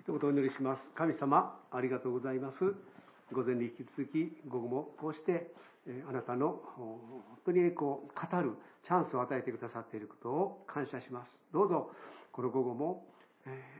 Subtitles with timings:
[0.00, 0.82] 一言お祈りします。
[0.96, 2.64] 神様、ありがとうございます。
[3.32, 5.52] 午前に引き続き、午後もこうして、
[6.08, 8.54] あなたの本当に栄光を語る
[8.86, 11.30] チャンスを与えてくださっていることを感謝します。
[11.52, 11.90] どうぞ、
[12.32, 13.04] この午後も、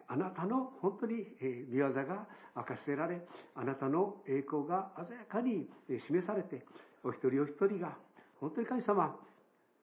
[0.08, 1.24] あなたの本当に
[1.70, 5.70] 見業が明かせられ、あなたの栄光が鮮やかに
[6.06, 6.66] 示されて、
[7.02, 7.96] お一人お一人が、
[8.40, 9.16] 本当に神様、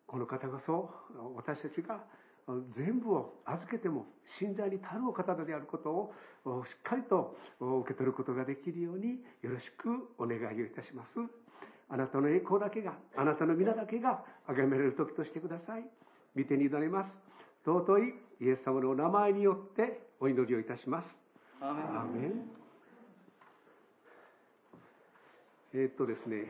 [0.05, 0.91] この方こそ
[1.35, 2.03] 私たちが
[2.75, 4.05] 全部を預けても
[4.39, 6.13] 信頼に足るお方であることを
[6.65, 11.09] しっかりと受け取ることができるようによろしくお願いをいたします。
[11.89, 15.83] あなたの栄光だけが、あなたの皆だけが崇められる時としてください。
[16.35, 17.11] 見てに委ねます。
[17.65, 21.07] 尊いイエス様のお名前によってお祈りをいたします。
[21.59, 22.57] アーメン。
[25.73, 26.45] えー、っとですね、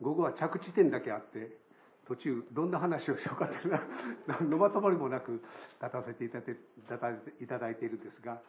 [0.00, 1.59] 午後は着地点だけあって、
[2.06, 3.82] 途中どんな話をしようかというのは
[4.26, 5.42] 何のまとまりもなく
[5.80, 6.40] 立たせていた
[7.58, 8.40] だいているんですが、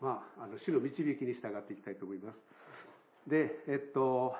[0.00, 2.38] まあ、あの主の導きに従っていきたいと思います。
[3.28, 4.34] で、えっと、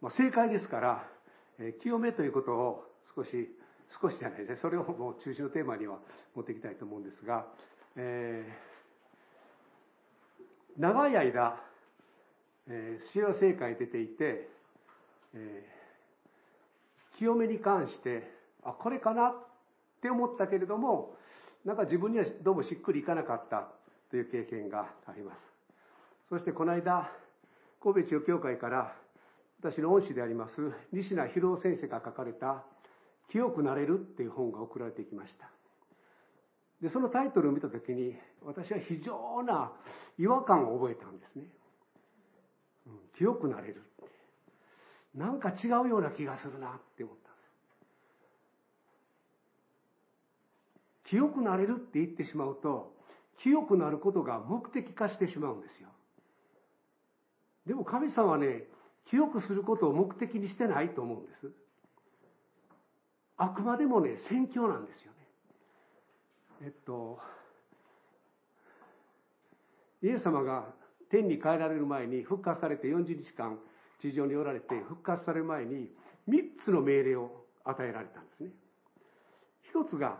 [0.00, 1.08] まあ、正解ですから、
[1.58, 3.30] え清めということを少し、
[4.00, 5.98] 少しじゃないですね、それをもう中心のテーマには
[6.34, 7.46] 持っていきたいと思うんですが、
[7.96, 11.60] えー、長い間、
[12.68, 14.48] えー、主要正解に出ていて、
[15.34, 15.79] えー
[17.20, 18.22] 清めに関して、
[18.64, 19.34] あ、これかなっ
[20.00, 21.14] て思ったけれども、
[21.66, 23.68] なんか自分にはどうもしっくりいかなかった
[24.10, 25.38] という経験があります。
[26.30, 27.12] そしてこの間、
[27.82, 28.96] 神戸中教会から
[29.62, 30.54] 私の恩師であります
[30.92, 32.64] 西名博夫先生が書かれた
[33.28, 35.50] 「清くなれる」っていう本が送られてきました。
[36.80, 39.72] で、そのタイトルを見たときに私は非常な
[40.18, 41.44] 違和感を覚えたんですね。
[42.86, 43.82] うん、清くなれる。
[45.14, 47.42] なんか違うような気がするなって思ったんで
[51.04, 51.08] す。
[51.08, 52.94] 清くなれるって言ってしまうと、
[53.42, 55.88] 清くなることが目的化してしまうんですよ。
[57.66, 58.64] でも神様はね、
[59.10, 61.50] 清くすることを目的にしてないと思うんです。
[63.36, 65.18] あくまでもね、宣教なんですよね。
[66.62, 67.18] えっと、
[70.02, 70.66] イエス様が
[71.10, 73.58] 天に帰られる前に復活されて40日間
[74.00, 75.88] 地上におられて復活される前に
[76.28, 78.50] 3つの命令を与えられたんですね。
[79.62, 80.18] 一つが、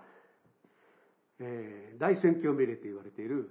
[1.40, 3.50] えー、大宣教命令と言われている、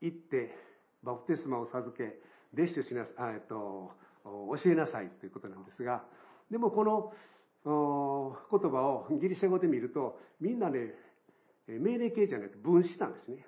[0.00, 0.54] 行って
[1.02, 2.18] バプテスマを授け、
[2.54, 3.92] 弟子としなさい、えっと、
[4.24, 6.04] 教えなさいということなんですが、
[6.50, 7.12] でもこの
[7.64, 10.94] 言葉をギリシャ語で見ると、みんなね、
[11.66, 13.46] 命令形じゃなくて分子なんですね。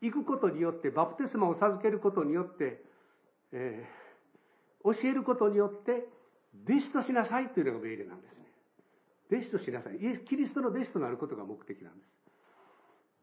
[0.00, 2.82] 行くことによって、バプテスマを授けることによって、
[3.52, 4.07] えー
[4.84, 6.08] 教えることによって、
[6.64, 8.46] 弟子としなさいというのが命令なんですね。
[9.30, 9.96] 弟子としなさい。
[9.96, 12.08] イエス・キリストの弟子となることが目的なんです。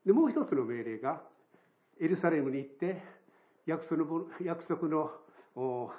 [0.06, 1.22] で、もう一つの命令が、
[2.00, 3.02] エルサレムに行って、
[3.66, 5.12] 約束の約束の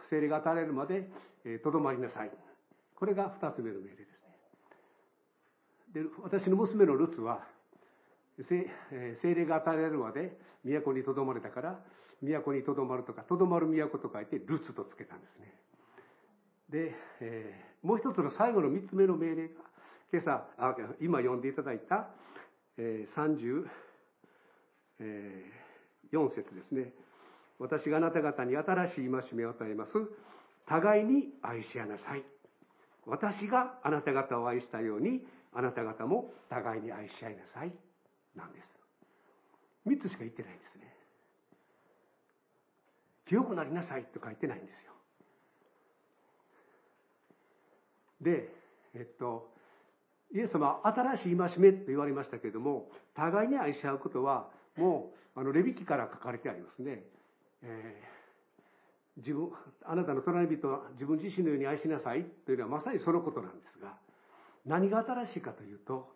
[0.08, 1.10] 精霊が与えられるまで
[1.64, 2.30] とどまりなさい。
[2.94, 4.08] これが二つ目の命令です
[5.94, 6.02] ね。
[6.04, 7.44] で、私の娘のルツは、
[8.48, 8.70] 精
[9.34, 11.80] 霊が与えられるまで都にとどまれたから、
[12.22, 15.54] 都にとどまるとか、とどまる都と書いて、ルツとつけたんですね。
[16.70, 19.54] で、えー、もう一つの最後の三つ目の命令が、
[20.12, 22.08] 今朝、あ今読んでいただいた、
[22.78, 23.66] えー、
[25.00, 26.92] 34節ですね。
[27.58, 29.92] 私があなた方に新しい戒めを与えます。
[30.66, 32.24] 互いに愛し合いなさい。
[33.06, 37.72] 私があなた方を愛したように、あなた方も互いに愛し合いなさい。
[38.34, 38.68] なんです。
[39.86, 40.75] 三つしか言ってないんです
[43.26, 43.28] ね。
[43.28, 44.92] 清くなりなさいと書いてないんですよ。
[48.22, 48.48] で、
[48.94, 49.50] えっと、
[50.34, 57.04] イエス様は新しい戒めと言われましたけれども、互いに愛し合うことは、もう、あの、レビキから書かれてありますね。
[57.62, 59.50] えー、自分、
[59.84, 63.94] あなたの隣人は自分自身のように愛しなさいというのはまさにそのことなんですが、
[64.64, 66.08] 何が新しいかというと、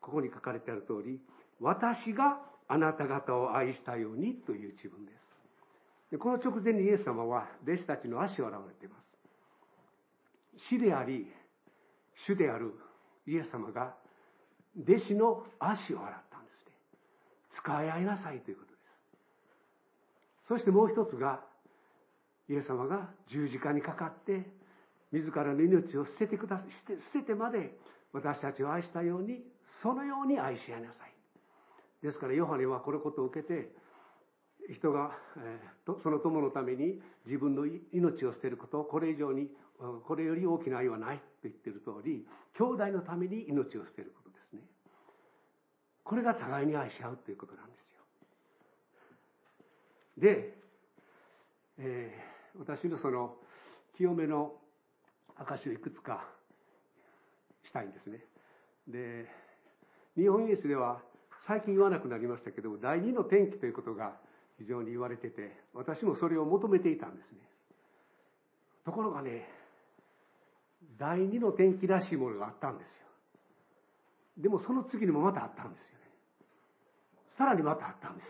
[0.00, 1.20] ここに書かれてある通り、
[1.60, 5.31] 私があなた方を愛したようにという自分です。
[6.12, 9.16] でこの直前にイエス様は弟子たちの足を洗われています。
[10.68, 11.26] 死であり、
[12.26, 12.74] 主である
[13.26, 13.94] イエス様が
[14.78, 16.72] 弟子の足を洗ったんですね。
[17.56, 20.48] 使い合いなさいということです。
[20.48, 21.40] そしてもう一つが、
[22.50, 24.44] イエス様が十字架にかかって、
[25.12, 26.68] 自らの命を捨ててください、
[27.14, 27.74] 捨ててまで
[28.12, 29.42] 私たちを愛したように、
[29.82, 31.14] そのように愛し合いなさい。
[32.02, 33.72] ですから、ヨハネはこのことを受けて、
[34.70, 39.48] 人が、えー、その友のために自分の命を捨てること、これ以上に、
[40.06, 42.26] これより大きな愛はないと言っている通り、
[42.56, 44.60] 兄弟のために命を捨てることですね。
[46.04, 48.02] これが互いに愛し合うということなんですよ。
[50.18, 50.54] で、
[51.78, 53.36] えー、私のその
[53.96, 54.52] 清めの
[55.36, 56.24] 証をいくつか
[57.64, 58.24] したいんですね。
[58.86, 59.26] で、
[60.16, 61.00] 日本イエスでは
[61.46, 64.16] 最近言わなくなりましたけども、第二の天気ということが
[64.62, 67.38] 非常に言われてて、私もそれを求めていたんですね。
[68.84, 69.48] ところがね、
[70.98, 73.06] 第二の天気らしいものがあったんですよ。
[74.38, 76.04] でもその次にもまたあったんですよね。
[77.36, 78.26] さらにまたあったんです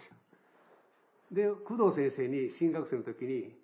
[1.37, 1.53] よ。
[1.55, 3.55] で、工藤先生に進学生の時に、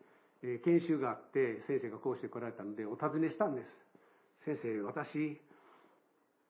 [0.43, 3.69] えー、研修があって先生がこうして来られたのでお尋ねしたんです。
[4.45, 5.41] 先生、私、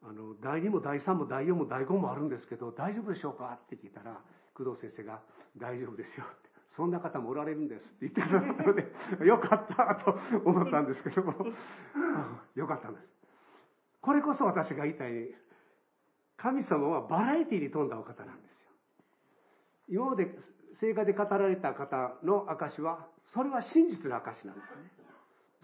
[0.02, 3.58] あの、第2も第3も第4も第5もあるんですけど、大丈夫でしょうか？
[3.64, 4.20] って聞いたら、
[4.58, 5.20] 工藤先生が、
[5.56, 6.48] 大丈夫ですよって。
[6.76, 8.86] そんな方もおられるんですって言ってくださったので、
[9.26, 11.34] よかったと思ったんですけども、
[12.54, 13.08] よかったんです。
[14.00, 15.34] これこそ私が言いたい、
[16.36, 18.70] 神様はバラエティに富んだお方なんですよ。
[19.88, 20.38] 今まで
[20.74, 24.90] 聖歌で語られた方の証は、それは真実の証なんですね。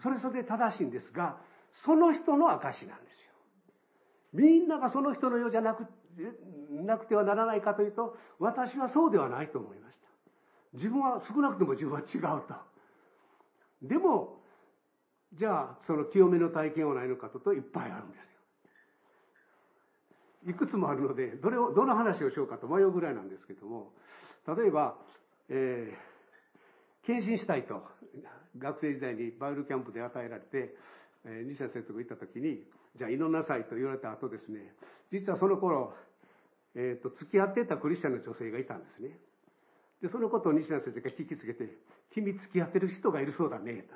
[0.01, 1.37] それそれで正しいんですが、
[1.71, 3.31] その人の証なんですよ。
[4.33, 5.85] みんながその人のようじゃなく
[6.85, 10.07] なくてはならないかというと、私はそうではないと思いました。
[10.77, 12.55] 自分は、少なくとも自分は違うと。
[13.81, 14.41] でも、
[15.33, 18.19] じゃあ、その清めの体験はないのかとと、いっぱいあるんです
[20.47, 20.51] よ。
[20.51, 23.93] いくつもあるので、どれを、どの話をしようかと迷うぐらいなんですけども、
[24.47, 24.97] 例えば、
[25.49, 27.83] えー、献身したいと、
[28.57, 30.75] 学生時代にバイルキャンプで与えられて、
[31.25, 32.63] えー、西田先生と行った時に、
[32.95, 34.73] じゃあ祈んなさいと言われた後ですね、
[35.11, 35.93] 実はその頃、
[36.75, 39.17] えっ、ー、と、付き合ってたクリスチャンの女性がいたんですね。
[40.01, 41.69] で、そのことを西田先生が聞きつけて、
[42.13, 43.95] 君付き合ってる人がいるそうだね、と。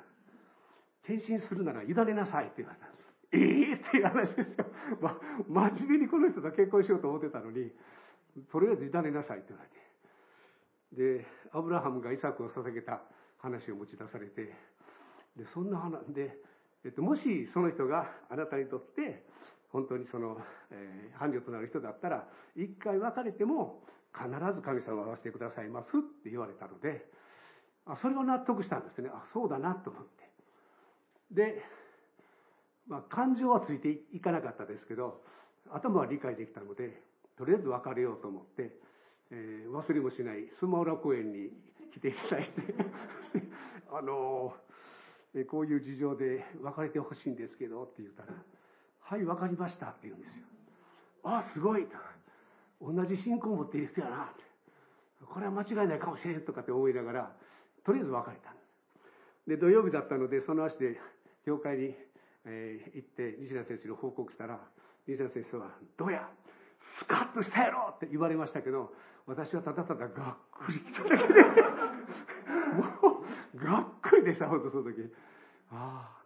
[1.06, 3.08] 献身するなら委ねなさいって言われたんです。
[3.32, 4.66] ええー、っていう話ですよ。
[5.00, 5.16] ま、
[5.48, 7.70] 真面目にこの人と結婚しようと思ってたのに、
[8.50, 9.80] とりあえず委ねなさいって言われて。
[11.20, 13.02] で、アブラハムがイサクを捧げた
[13.38, 14.52] 話を持ち出されて、
[15.36, 16.36] で、そんな話で、
[16.84, 19.24] えっと、もしその人があなたにとって
[19.72, 20.38] 本当にその、
[20.70, 23.82] えー、伴侶となる人だったら一回別れても
[24.12, 27.04] 必ず神様を会わせてくださいますって言われたので
[27.86, 29.10] あそれを納得したんですね。
[29.12, 30.30] あそうだなと思って。
[31.32, 31.62] で、
[32.88, 35.22] まあ、感情はついていかなかったですけど
[35.72, 37.02] 頭は理解できたので
[37.38, 38.70] とりあえず別れようと思って、
[39.30, 41.50] えー、忘れもしないスマウラ公園に
[41.94, 42.50] 来ていただいて
[43.92, 44.69] あのー
[45.48, 48.34] こういう事情で 別れてほしいんですけどって言ったら、
[49.00, 50.44] はい、分かりましたって言うんですよ。
[51.24, 51.96] あ、すごいと。
[52.80, 54.42] 同じ信仰を持っている人やなって。
[55.26, 57.36] これは間違いないかもしれんとかって思いながら、
[57.84, 59.48] とりあえず別れたんです。
[59.48, 60.98] で、土曜日だったので、その足で
[61.44, 61.94] 教会に、
[62.44, 64.58] えー、行って、西田先生に報告したら、
[65.06, 66.30] 西田先生は、どうや
[66.98, 68.92] スカッとしたやろって言われましたけど、
[69.26, 70.36] 私はただただがっ
[70.66, 71.40] くり来ただけで、
[72.72, 73.09] もう、
[73.56, 75.12] がっくりでした、本当その時。
[75.70, 76.20] ああ。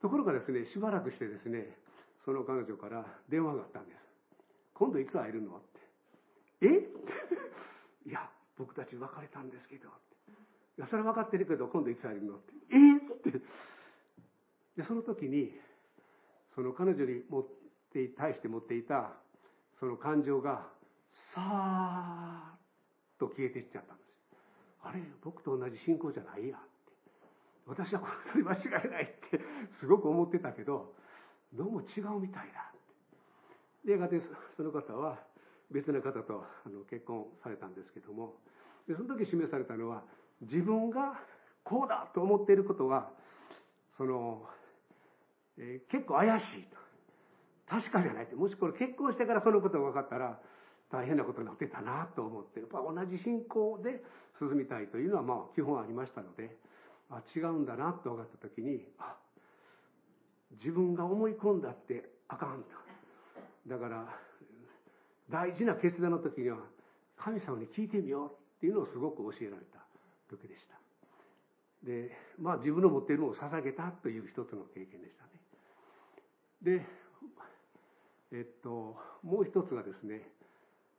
[0.00, 1.76] ところがですね、しばらくしてですね、
[2.24, 3.98] その彼女から電話があったんです。
[4.74, 6.66] 今度いつ会えるのって。
[6.66, 6.68] え？
[8.08, 8.28] いや、
[8.58, 9.88] 僕たち別れたんですけど。
[9.88, 9.92] い
[10.80, 12.52] や、それは分かってるけど、今度いつ会えるのって。
[12.70, 12.96] え？
[12.96, 13.40] って。
[14.76, 15.58] で、その時に、
[16.54, 17.46] その彼女に持っ
[17.92, 19.12] て対して持っていた、
[19.80, 20.68] その感情が、
[21.34, 22.58] さーっ
[23.18, 24.05] と消えていっちゃったんです。
[24.86, 26.66] あれ、僕と同じ信仰じゃないやって。
[27.66, 29.40] 私はこの人に間違いないって
[29.80, 30.94] すごく思ってたけど、
[31.52, 32.74] どうも違うみたいだっ
[33.82, 33.88] て。
[33.88, 34.20] で、やがて
[34.56, 35.18] その方は
[35.72, 38.34] 別な方とあの結婚されたんですけども、
[38.86, 40.04] でその時示されたのは、
[40.42, 41.18] 自分が
[41.64, 43.10] こうだと思っていることは、
[43.96, 44.46] その、
[45.58, 46.76] えー、結構怪しいと。
[47.68, 48.36] 確かじゃないって。
[48.36, 50.38] もしこれ結婚してからそのことが分かったら、
[50.90, 54.02] 大変なことになってたなと思って、やっぱ同じ信仰で
[54.38, 56.56] 進みたいというのはまあ基本ありましたので、
[57.10, 59.16] あ違うんだなと分かった時に、あ
[60.62, 62.86] 自分が思い込んだってあかんと。
[63.68, 64.06] だから、
[65.28, 66.58] 大事な決断の時には、
[67.16, 69.78] 神様に聞いてみようっていうのをすごく教えられた
[70.30, 70.76] 時でした。
[71.84, 76.78] で、まあ自分の持っているのを捧げたという一つの経験でしたね。
[76.78, 76.86] で、
[78.32, 80.28] えっと、もう一つがですね、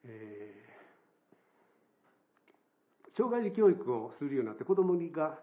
[0.05, 0.76] えー、
[3.17, 5.39] 障害児教育をするようになって子供が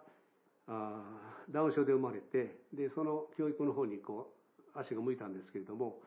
[0.68, 1.02] あ
[1.50, 4.30] ダウン症で生まれてでその教育の方にこ
[4.74, 5.98] う足が向いたんですけれども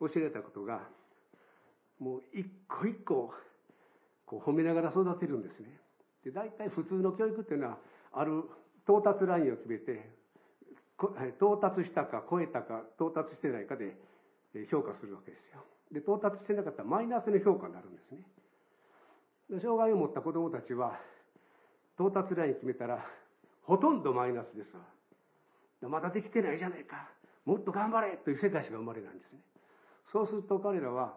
[0.00, 0.82] 教えられたことが
[1.98, 3.32] もう一個一個
[4.26, 5.68] こう褒めながら育てるんですね
[6.24, 7.78] で大体普通の教育っていうのは
[8.12, 8.42] ある
[8.84, 10.10] 到達ラインを決めて
[11.38, 13.94] 到達したか超えたか到達してないかで
[14.70, 15.62] 評価するわけですよ
[15.92, 18.24] で、到達してなかったらマイナスの評価になるんですね。
[19.60, 20.98] 障害を持った子供たちは、
[21.94, 23.04] 到達ライン決めたら、
[23.62, 24.82] ほとんどマイナスですわ。
[25.88, 27.08] まだできてないじゃないか。
[27.44, 29.40] もっと頑張れという世界史が生まれなんですね。
[30.12, 31.14] そうすると彼らは、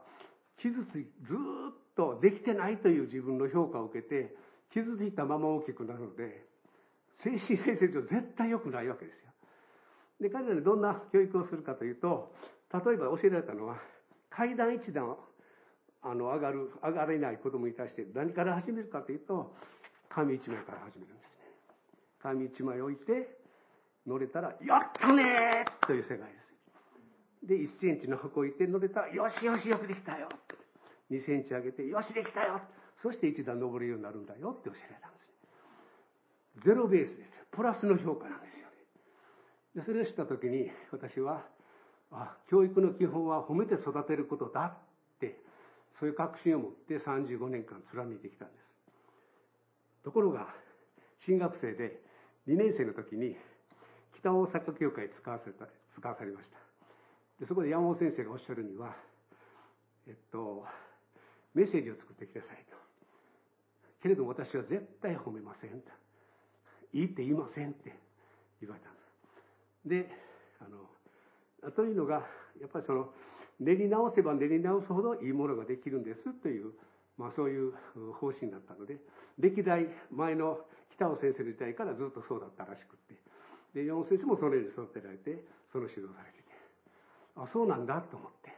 [0.58, 4.34] 傷つい、ずっとできてないという自分の評価を受けて、
[4.74, 6.44] 傷ついたまま大きくなるので、
[7.20, 9.32] 精神衛生上絶対良くないわけですよ。
[10.22, 12.34] で、彼らにどんな教育をするかというと、
[12.74, 13.78] 例えば教えられたのは、
[14.30, 15.16] 階段一段
[16.06, 19.56] あの上がる、上がれない子供に対して何から始めるかというと、
[20.08, 21.30] 紙一枚から始めるんですね。
[22.22, 23.36] 紙一枚置いて、
[24.06, 26.26] 乗れたら、やったねーという世界で
[27.42, 27.48] す。
[27.48, 30.30] で、1センチの箱置いて乗れたら、よしよしよくできたよ。
[31.10, 32.62] 2センチ上げて、よしできたよ。
[33.02, 36.66] そして一段登るようになるんだよって教えられたんです。
[36.66, 37.30] ゼロベースです。
[37.52, 39.82] プラスの評価なんですよね。
[39.82, 41.46] で、それを知ったときに、私は、
[42.12, 44.78] あ、教育の基本は褒めて育てることだ、
[46.00, 50.04] そういう確信を持って35年間貫いてきたんです。
[50.04, 50.48] ところが、
[51.26, 52.00] 新学生で
[52.48, 53.36] 2年生の時に、
[54.20, 55.66] 北大阪教会使わせた、
[55.98, 56.58] 使わされました。
[57.40, 58.96] で、そこで山本先生がおっしゃるには、
[60.08, 60.66] えっと、
[61.54, 62.78] メッセージを作ってきなさいと。
[64.04, 65.92] けれども私は絶対褒めませんと。
[66.94, 67.96] いいって言いませんって
[68.62, 69.90] 言われたんです。
[69.90, 70.10] で、
[70.62, 72.22] あの、というのが、
[72.62, 73.10] やっぱりその、
[73.60, 76.74] 練り直せば練り直すほどいいものができるんですという、
[77.18, 77.74] まあそういう
[78.20, 78.98] 方針だったので、
[79.40, 80.60] 歴代前の
[80.96, 83.16] 北尾先生の時代からずっとそうだったらしくって、
[83.74, 86.44] で、山本先生もそのように育てられて、その指導されてて、
[87.36, 88.54] あ、そうなんだと思って、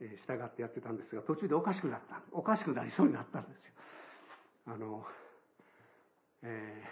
[0.00, 2.20] え、従ってやってたんですが、途中でおかしくなった。
[2.32, 3.72] おかしくなりそうになったんですよ。
[4.66, 5.04] あの、
[6.42, 6.84] え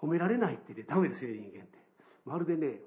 [0.00, 1.78] ー、褒められないって言ってダメですよ、人間って。
[2.24, 2.80] まるでね、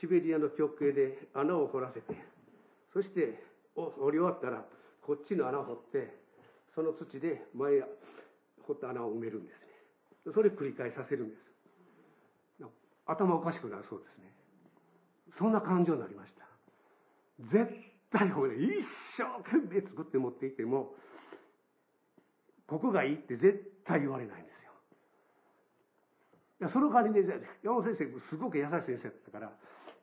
[0.00, 2.14] シベリアの極刑で穴を掘らせて、
[2.92, 3.42] そして
[3.74, 4.64] 掘り終わったら、
[5.02, 6.14] こっちの穴を掘って、
[6.74, 7.80] その土で前
[8.66, 10.32] 掘った穴を埋めるんですね。
[10.32, 11.44] それを繰り返させるんです。
[13.06, 14.32] 頭おかしくなるそうですね。
[15.38, 16.46] そんな感情になりました。
[17.52, 17.70] 絶
[18.10, 18.82] 対これ、一
[19.16, 20.94] 生懸命作って持っていても、
[22.66, 24.50] ここがいいって絶対言われないんで
[26.60, 26.70] すよ。
[26.70, 27.20] その代わりね、
[27.62, 29.52] 山本先生、すごく優しい先生だったから、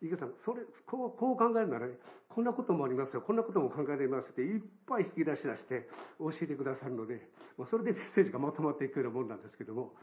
[0.01, 1.93] 池さん、それ、こう、こう考えるなら、ね、
[2.29, 5.87] こんなこともありますよ、こんなことも考えられますって、いっぱい引き出し出して
[6.19, 7.21] 教えてくださるので、
[7.57, 9.93] もうそれでメッセージがまとまっていくようなもんなんですけども、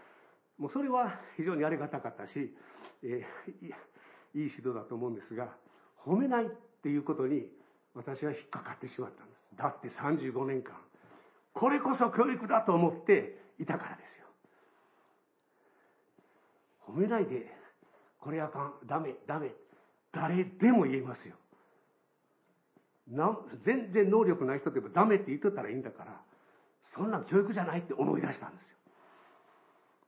[0.56, 2.54] もうそれは非常にありがたかったし、
[3.02, 3.72] えー、いい
[4.34, 5.54] 指導だと思うんですが、
[6.04, 6.48] 褒めないっ
[6.82, 7.46] ていうことに
[7.94, 9.38] 私は引っかかってしまったんです。
[9.56, 10.76] だって35年間、
[11.54, 14.26] これこそ教育だと思っていたからですよ。
[16.86, 17.52] 褒めないで、
[18.20, 19.52] これあかん、ダメ、ダメ。
[20.12, 21.34] 誰でも言えますよ。
[23.08, 26.20] な全然能力ない人でもダメって言っとったらいいんだから、
[26.94, 28.62] そんな教育じゃないって思い出したんで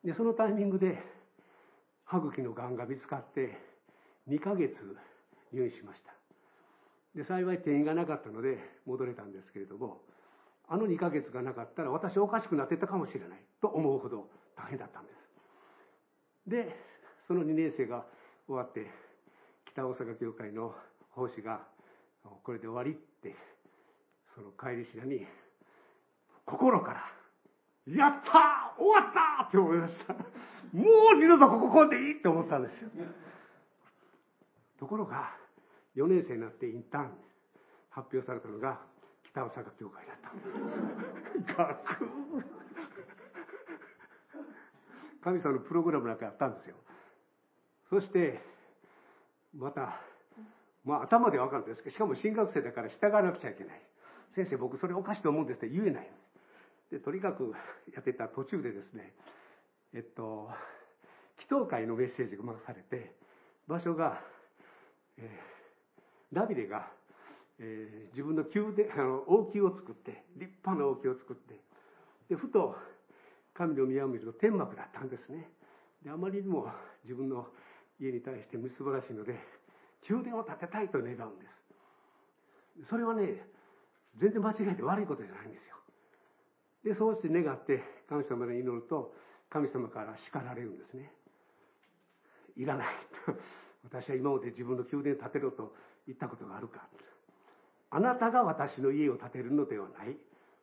[0.03, 0.13] すよ。
[0.13, 0.99] で、そのタイミングで、
[2.05, 3.57] 歯茎のがんが見つかって、
[4.29, 4.75] 2ヶ月
[5.53, 6.13] 入院しました。
[7.15, 10.01] で、幸い転院がなかったので戻れたんですけれども、
[10.69, 15.11] あの2ヶ月がなかったら私おかしくなってたかもしれないと思うほど大変だったんで
[16.47, 16.51] す。
[16.51, 16.77] で、
[17.27, 18.05] その2年生が
[18.47, 18.87] 終わって、
[19.73, 20.75] 北大阪教会の
[21.11, 21.61] 奉仕が
[22.43, 23.35] これで終わりって、
[24.35, 25.27] その帰りしなに、
[26.45, 27.13] 心から、
[27.87, 30.15] やった終わったって思いました。
[30.15, 30.21] も
[31.15, 32.91] う二度とここ来んでいいって思ったんですよ。
[34.79, 35.31] ところが、
[35.97, 37.11] 4年生になってインターン
[37.91, 38.81] 発表されたのが、
[39.31, 41.57] 北大阪教会だったんです。
[41.57, 41.81] ガク
[45.23, 46.77] 神様のプログラムなんかやったんですよ。
[47.91, 48.41] そして、
[49.55, 50.01] また、
[50.85, 53.83] まあ頭でわかるんですけど、しかも新学生だから従わなくちゃいけない。
[54.35, 56.11] 先生僕それおかしいと思うんですって言えない。
[56.91, 57.53] で、とにかく
[57.95, 59.13] やってた途中でですね、
[59.95, 60.51] えっと、
[61.39, 63.13] 祈祷会のメッセージが回されて、
[63.67, 64.21] 場所が、
[65.19, 66.89] えー、ダビデが、
[67.59, 71.61] えー、自分の宮殿、あの、王宮を作って、立派な王宮を作って、
[72.29, 72.77] で、ふと
[73.55, 75.49] 神の宮を見ると天幕だったんですね。
[76.03, 76.67] で、あまりにも
[77.05, 77.47] 自分の
[78.01, 79.37] 家に対してみすばらしいので、
[80.09, 81.47] 宮殿を建てたいと願うんで
[82.85, 82.89] す。
[82.89, 83.45] それはね、
[84.19, 85.77] 全然間違えて悪いことじゃないんですよ。
[86.83, 89.15] で、そうして願って神様に祈ると、
[89.51, 91.13] 神様から叱られるんですね。
[92.57, 92.87] いらない。
[93.85, 95.77] 私は今まで自分の宮殿を建てろと
[96.07, 96.89] 言ったことがあるか。
[97.91, 100.17] あなたが私の家を建てるのではない。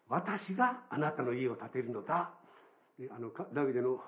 [0.10, 2.34] 私があなたの家を建てるのだ。
[3.12, 4.02] あの、ダビデの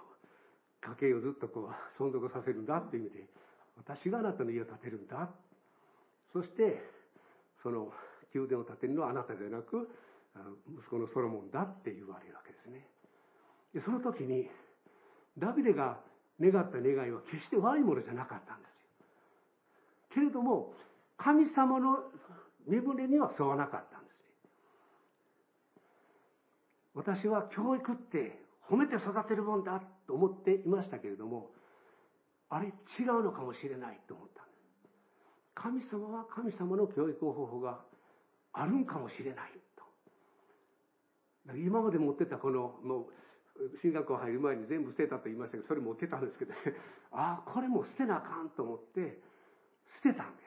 [0.82, 3.28] 家計をずっとこう存続させるんだっていう意味で
[3.78, 5.30] 私があなたの家を建てるんだ。
[6.34, 6.82] そして
[7.64, 7.92] その
[8.34, 9.90] 宮殿を建てるのはあなたではなく
[10.78, 12.88] 息子のソロモンだって言われるわけですね。
[13.74, 14.48] でその時に
[15.38, 16.00] ダビデが
[16.40, 19.06] 願った願いは決して悪いものじゃなかったんですよ。
[20.14, 20.74] けれども
[21.18, 22.00] 神様の
[22.68, 24.26] 身胸には沿わなかったんですね。
[26.94, 31.52] 私は教育って褒めて育てるもんだと思っていましたけれども
[32.50, 34.60] あれ違うのかもしれないと思ったんです。
[35.56, 37.80] 神様は神様の教育方法が
[38.54, 41.56] あるんかもしれないと。
[41.56, 46.54] 今まで持ってたこのもう進学校入る前に全部捨てたと言いましたけどそれ持ってたんですけど、
[47.12, 49.20] ああこれも捨てなあかんと思って
[50.04, 50.44] 捨てたんで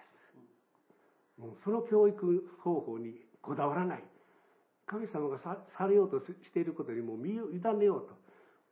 [1.37, 1.41] す。
[1.41, 4.05] もうその教育方法にこだわらない。
[4.93, 8.15] 神様がさされようとしていることにも身を委ねようと。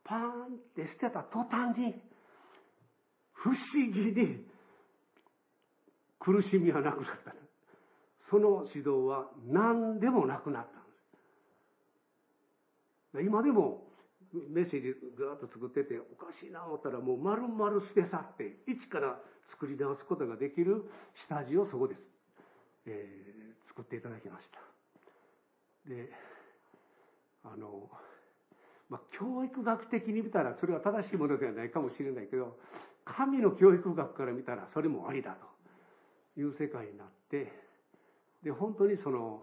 [0.03, 0.27] パーンっ
[0.75, 1.95] て捨てた途端に
[3.33, 4.45] 不思議に
[6.19, 7.33] 苦しみはなくなった。
[8.29, 10.67] その指導は何でもなくなっ
[13.13, 13.27] たんです。
[13.27, 13.83] 今でも
[14.49, 19.19] メッセージぐーっと作ってておかしいな思ったらもう丸々捨て去って一から
[19.51, 20.85] 作り直すことができる
[21.27, 21.99] 下地をそこです、
[22.85, 24.70] えー、作っていただきました。
[25.87, 26.09] で
[27.43, 27.89] あの
[28.91, 32.57] まあ、教育学的に見たらそれは正しいものではないかもしれないけど
[33.05, 35.37] 神の教育学から見たらそれもありだ
[36.35, 37.51] という世界になって
[38.43, 39.41] で本当にその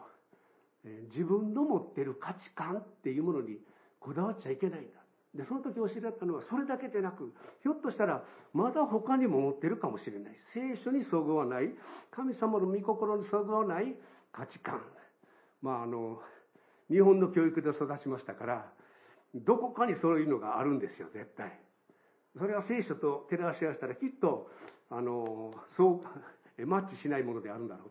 [1.13, 3.57] 自分の持ってる価値観っていうものに
[4.01, 5.01] こだわっちゃいけないんだ。
[5.35, 8.23] でその時教えられたのはそれだけでなくひょっとしたら
[8.55, 10.37] まだ他にも持ってるかもしれない。
[10.55, 11.71] 聖書にそぐわない。
[12.11, 13.95] 神様の御心にそぐわない
[14.33, 14.81] 価値観。
[15.63, 16.21] まああの
[16.91, 18.67] 日本の教育で育ちましたから
[19.35, 21.53] どこかにそういうのがあるんですよ絶対
[22.39, 24.51] それは聖書と照らし合わせたらきっと
[24.91, 26.03] あのそ
[26.59, 27.91] うマッチしないものであるんだろう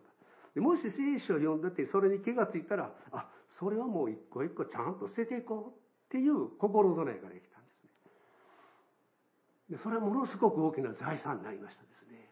[0.54, 9.76] でもし聖書を読んでてそれに気がついたらあそれはもう一個一個ちゃんと捨てていこうっていう心備えができたんですね。
[9.76, 12.30] でそれはものすごく大きな財産になりましたですね。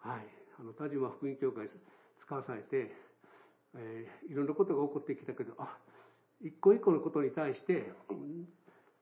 [0.00, 0.26] はい。
[0.58, 2.90] あの、田島福音教会使わされて、
[3.76, 5.76] えー、いろんなことが起こってきたけど、あ、
[6.40, 7.92] 一個一個のことに対して、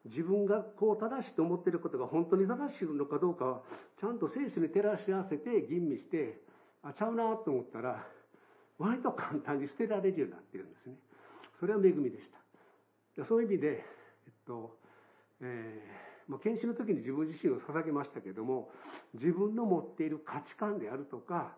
[0.04, 3.62] 自分がこう正しいと思っていることが本当に正しいのかどうかは、
[4.00, 6.40] ちゃんと聖書に照らし合わせて吟味して、
[6.82, 8.06] あ、ちゃうなと思ったら、
[8.78, 10.94] 割と簡単に捨てられるようになっているんですね。
[11.58, 12.24] それは恵みでし
[13.16, 13.24] た。
[13.26, 13.84] そういう意味で、
[14.26, 14.78] えっと、
[15.40, 18.70] えー、まあ、研修の時に自分自身を捧げましたけども、
[19.14, 21.56] 自分の持っている価値観であるとか、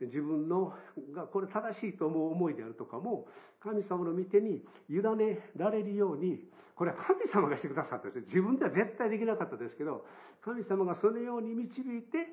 [0.00, 0.74] 自分の
[1.14, 3.26] がこれ正しいと思う思いであるとかも
[3.60, 6.40] 神様の御手に委ねられるように
[6.74, 10.04] これは神様がしてくださったんです自分では絶対できなかったですけど
[10.44, 12.28] 神様がそのように導いて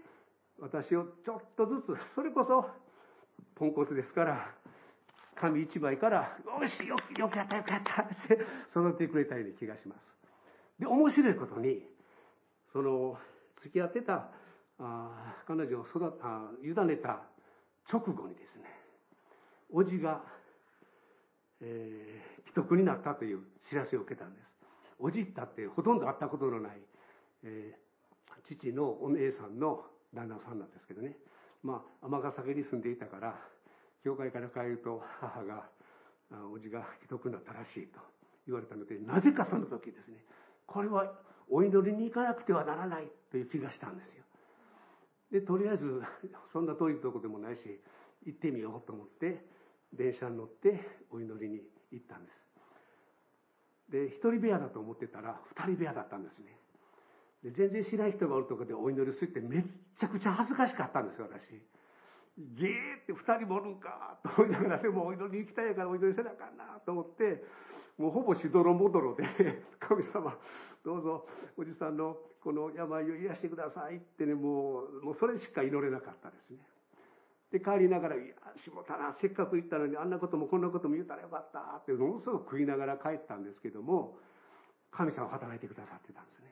[0.60, 2.68] 私をちょっとずつそれこそ
[3.56, 4.52] ポンコツですから
[5.36, 8.40] 紙一枚から、よし、よく、よくやった、よくやったって
[8.72, 10.00] 育ってくれたような気がします。
[10.80, 11.84] で、面白いことに、
[12.72, 13.18] その、
[13.62, 14.30] 付き合ってた、
[14.80, 17.22] あ彼女を育あ委ねた
[17.92, 18.66] 直後にですね、
[19.72, 20.22] 叔父が、
[21.62, 24.48] えー、既得になったという知らせを受けたんです。
[25.00, 26.82] おじったってほとんど会ったことのない、
[27.44, 31.18] えー、父のお姉さんの旦那さんなんですけどね。
[31.64, 33.40] まあ、尼崎に住んでいたから、
[34.04, 35.70] 教会から帰ると母が、
[36.52, 38.00] おじが既得になったらしいと
[38.48, 40.24] 言われたので、なぜかその時ですね、
[40.66, 41.14] これは
[41.50, 44.23] お祈りに行かなくてはならないという気がしたんですよ。
[45.34, 46.02] で、とりあえず、
[46.54, 47.82] そんな遠いとこでもないし、
[48.24, 49.44] 行ってみようと思って、
[49.92, 52.44] 電車に乗ってお祈りに行ったんです。
[53.90, 56.56] で、一人部屋だと思ってたら、二人部屋だったんですね。
[57.42, 59.64] で全然知らない人がおるとこでお祈りするってめっ
[59.98, 61.52] ちゃくちゃ恥ずかしかったんですよ、私。
[62.38, 67.44] ゲーって二人もおるんかと思いながら、でもお祈りに行きたいからお祈りせなあかんなと思って、
[67.98, 69.24] もうほぼしどろもどろで、
[69.80, 70.38] 神様、
[70.84, 71.26] どうぞ
[71.58, 76.58] おじさんのこの病を癒してくださいってね、もう、もうそれしか祈れなかったですね。
[77.54, 78.34] で、帰りながら、いや、
[78.66, 84.18] しもたな、せっかく行ったのにあんなこともこんなことも言うたらよかったって、ものすごく食いながら帰ったんですけども、
[84.92, 86.50] 神様働いてくださってたんですね。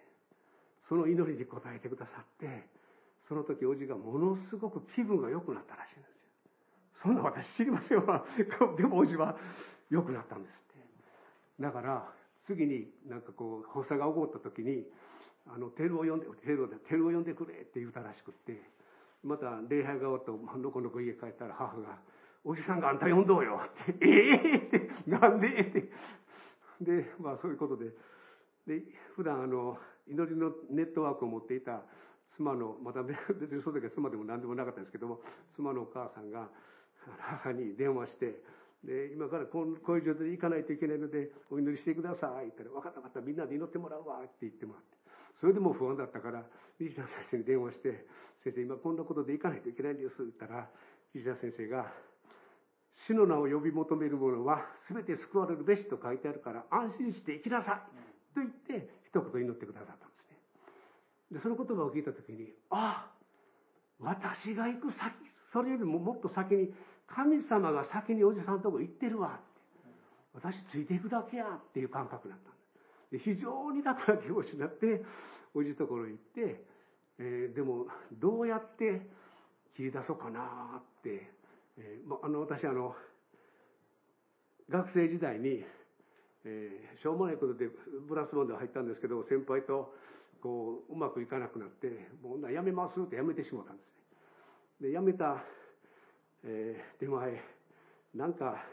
[0.88, 2.69] その祈りに応えてくださって、
[3.27, 6.21] その時おじがものすごく気分が良くなったらしいんですよ。
[7.01, 8.23] そんな私知りませんわ。
[8.77, 9.38] でもおじは
[9.89, 10.70] 良くなったんですっ。
[11.60, 12.08] だから、
[12.48, 14.86] 次になんかこう、発作が起こった時に、
[15.48, 18.62] あの、テルを呼んで、テルを、テルを呼んでくれって言ったらしくって、
[19.24, 21.98] また礼拝が終わったのこのこ家帰ったら母が、
[22.44, 24.58] おじさんがあんた呼んどうよって、ええ？
[24.58, 25.48] ー、って、なんで？
[25.48, 25.92] って。
[26.82, 27.92] で、まあそういうことで、
[28.66, 28.82] で、
[29.16, 31.84] 普段あの、祈りのネットワークを持っていた
[32.36, 33.16] 妻の、また別
[33.56, 35.22] にその時は妻でも何でもなかったんですけども、
[35.56, 36.50] 妻のお母さんが
[37.20, 38.42] 母に電話して、
[38.84, 42.48] で、今からこういう状態で行かないといけないので、お祈りしてください。
[42.48, 44.22] って言ったら、分かった分かった、みんなで祈ってもらうわ。
[44.22, 44.98] って言ってもらって。
[45.39, 46.44] それでも不安だったから、
[46.80, 48.06] 西田先生に電話して、
[48.44, 50.13] 先生、今こんなことで行かないといけないんです。
[50.13, 50.70] って言ったら、
[51.13, 51.91] 西田先生が、
[53.08, 60.38] 主の名を呼び求める者は全て救われるべしと書いてあるから安心して生きなさいと言って一言祈ってくださったんですね。
[61.32, 63.12] で、その言葉を聞いたときに、ああ、
[64.00, 65.13] 私が行く先、
[65.52, 66.74] それよりももっと先に
[67.13, 69.52] 神様が先におじさんのとこ行ってるわて。
[70.34, 72.54] 私ついていくだけやっていう感覚だったん
[73.12, 75.04] で非常に楽な気持ちになって、
[75.54, 76.63] おじところに行って、
[77.19, 79.02] えー、でも、どうやって
[79.76, 81.28] 切り出そうかなって、
[81.78, 82.95] えー、あの、私あの、
[84.69, 85.65] 学生時代に、
[86.45, 87.67] えー、しょうもないことで
[88.08, 89.93] ブラスボンで入ったんですけど、先輩と
[90.41, 93.91] こう、うまくいかなくなって、もうやめますってやめてしまったんです
[94.82, 94.88] ね。
[94.88, 95.43] で、やめた
[96.43, 97.43] えー、手前、
[98.15, 98.65] なんか、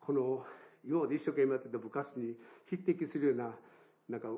[0.00, 0.44] この、
[0.84, 2.34] 今まで一生懸命やってた部活に
[2.70, 3.54] 匹敵するような、
[4.08, 4.28] なんか、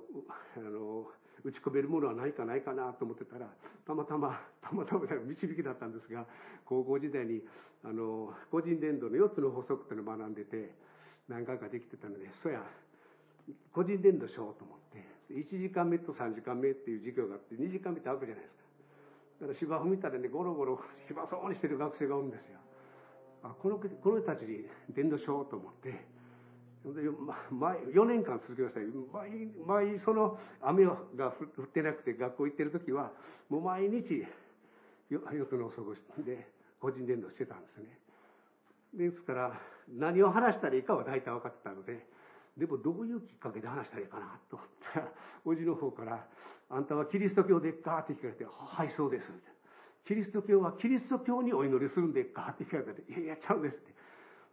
[0.57, 1.07] あの、
[1.45, 3.47] 打ち込めるものはないかないかなと思ってたら、
[3.87, 6.27] たまたま、 たまたま導きだったんですが、
[6.65, 7.43] 高校時代に、
[7.85, 10.75] あの、個人伝道の4つの法則っていうのを学んでて、
[11.29, 12.65] 何回かできてたので、そや、
[13.73, 18.60] 個人伝道しようと思って、1時間目と3時間目っていう授業があって、2時間目ってあるじゃないですか。
[19.41, 22.61] だから芝生見たらね、ゴロゴロ暇そうにしてる学生がおるんですよ。
[23.43, 25.97] あこのこの人たちに伝道しようと思って、で
[27.51, 28.81] 毎4年間続けました
[29.17, 33.13] 毎毎その雨が降ってなくて学校行ってる時は
[33.49, 34.25] もう毎日
[35.09, 36.47] よくの遅くで
[36.79, 37.99] 個人伝道してたんですね。
[38.93, 42.05] ですから何を話したらいいかは大体分かってたので
[42.61, 45.09] でもどういうきっかけで話したらいいかなと思ったら、
[45.47, 46.29] おじの方から、
[46.69, 49.25] あんたはキリスト教でっかって聞かれて、はい、そうです。
[50.07, 53.95] キリスト教はキリスト教にお祈りするんでっかって聞かれて、いやいや、ちゃうんですって。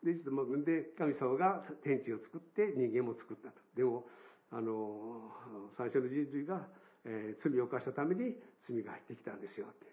[0.08, 3.60] で、ちょっとまあ、で、神様が天地を作って人間も作ったと。
[3.76, 4.08] でも、
[4.52, 5.28] あの、
[5.76, 6.63] 最初の人類が、
[7.04, 8.39] えー、罪を犯したために
[8.70, 9.86] 罪が入ってきたんですよって。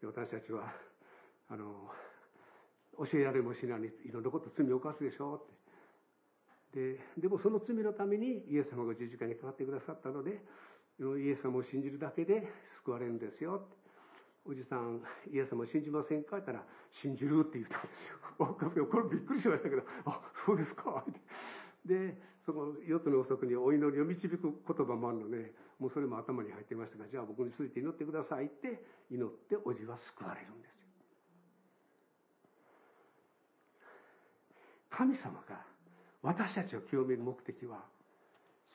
[0.00, 0.72] で私たちは、
[1.50, 1.92] あの、
[2.96, 5.57] 教えられもしないにいろんなこと罪を犯すでしょうって。
[6.74, 10.40] ででもその罪のためにイエス様が十字架にかかってくださったので
[11.00, 12.46] イエス様を信じるだけで
[12.84, 13.66] 救われるんですよ。
[14.44, 15.02] おじさん
[15.32, 16.38] イエス様を信じませんか？
[16.38, 16.66] って言ったら
[17.02, 17.88] 信じるって言ったんで
[18.74, 18.86] すよ。
[18.86, 21.04] これびっくりしましたけどあそうですか？
[21.08, 21.20] って。
[21.84, 30.88] でその四つの遅くにお祈りを導く言葉もあるのでもうそれも頭に入っていましたがじゃあ僕について祈ってくださいって祈っておじは救われるんですよ。
[34.90, 35.64] 神様が
[36.22, 37.84] 私たちを清める目的は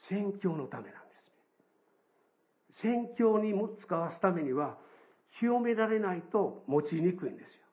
[0.09, 1.15] 宣教のためなんで
[2.81, 3.05] すね。
[3.07, 4.77] 宣教にも使わすためには
[5.39, 7.63] 清められないと用いにくいんですよ。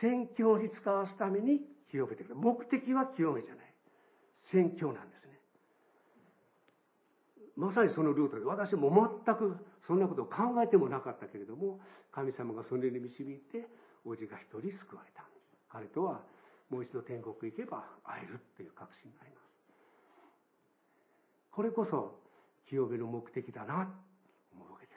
[0.00, 1.60] 宣教に使わすために
[1.90, 2.36] 清めてくる。
[2.36, 3.74] 目的は清めじゃない。
[4.52, 5.40] 宣教なんですね。
[7.56, 8.90] まさにそのルートで、私も
[9.24, 11.80] 全くそんなことを考えてもなかったけれども、
[12.12, 13.66] 神様がそれに導いて、
[14.04, 15.24] おじが一人救われた。
[15.70, 16.22] 彼とは
[16.70, 19.48] もう一度天国行けば会えるっていう確信があります。
[21.50, 22.20] これこそ
[22.68, 23.90] 清めの目的だなと
[24.54, 24.92] 思うわけで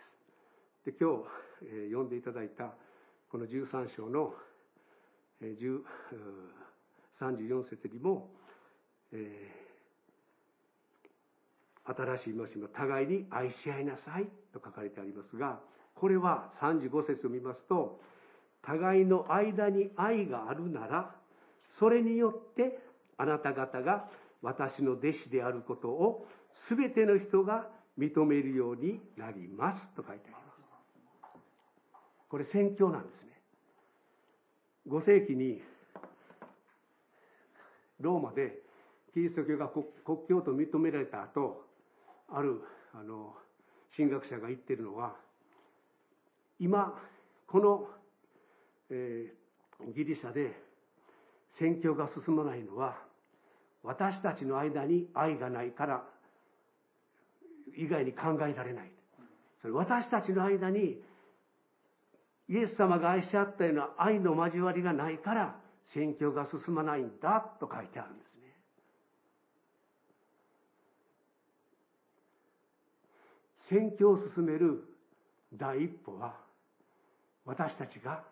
[0.84, 0.92] す。
[0.92, 1.26] で、今日、
[1.64, 2.74] えー、読んでいただいた
[3.32, 4.34] この13章の、
[5.42, 5.82] えー、
[7.22, 8.30] 34節にも、
[9.14, 15.60] えー、新しい戒め互いに愛し合いなさいと書かれてありますが、
[15.96, 18.02] これは35節を見ますと、
[18.62, 21.16] 互いの間に愛があるなら、
[21.80, 22.80] それによって
[23.18, 24.10] あなた方が
[24.42, 26.26] 私の弟子であることを
[26.70, 30.52] 全ての人が認めるようになりますと書いてあります。
[32.30, 33.32] これ宣教なんですね。
[34.88, 35.62] 5世紀に
[38.00, 38.62] ローマで
[39.14, 39.86] キリスト教が国
[40.28, 41.66] 教と認められた後、
[42.30, 42.62] ある
[42.94, 43.36] あの
[43.96, 45.16] 神学者が言ってるのは、
[46.60, 46.98] 今、
[47.48, 47.88] この、
[48.90, 50.54] えー、ギリシャで
[51.60, 52.98] 宣教が進まないのは、
[53.84, 56.04] 私たちの間に愛がないから
[57.76, 58.92] 以外に考えられない。
[59.62, 61.02] それ私たちの間に
[62.50, 65.56] イエス様が愛し合ったような愛の交わりがないから
[65.94, 68.56] 宣教が進まないんだと書いてあるんですね。
[73.70, 74.84] 宣教を進める
[75.54, 76.36] 第一歩は
[77.46, 78.24] 私たちが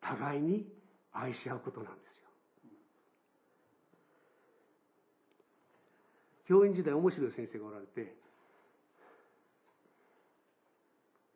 [0.00, 0.66] 互いに
[1.12, 2.11] 愛し合うことなんです。
[6.52, 8.12] 教員時代面白い先生がおられて、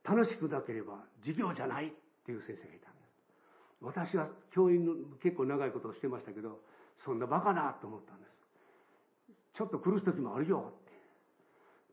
[0.05, 1.90] 楽しくなければ授業じゃないっ
[2.26, 4.12] ていう先生がいたんです。
[4.12, 6.61] 私は教員の結構長いことをしてましたけど、
[7.07, 9.33] そんなバカなと思ったんです。
[9.57, 10.92] ちょっと苦しい時もあるよって。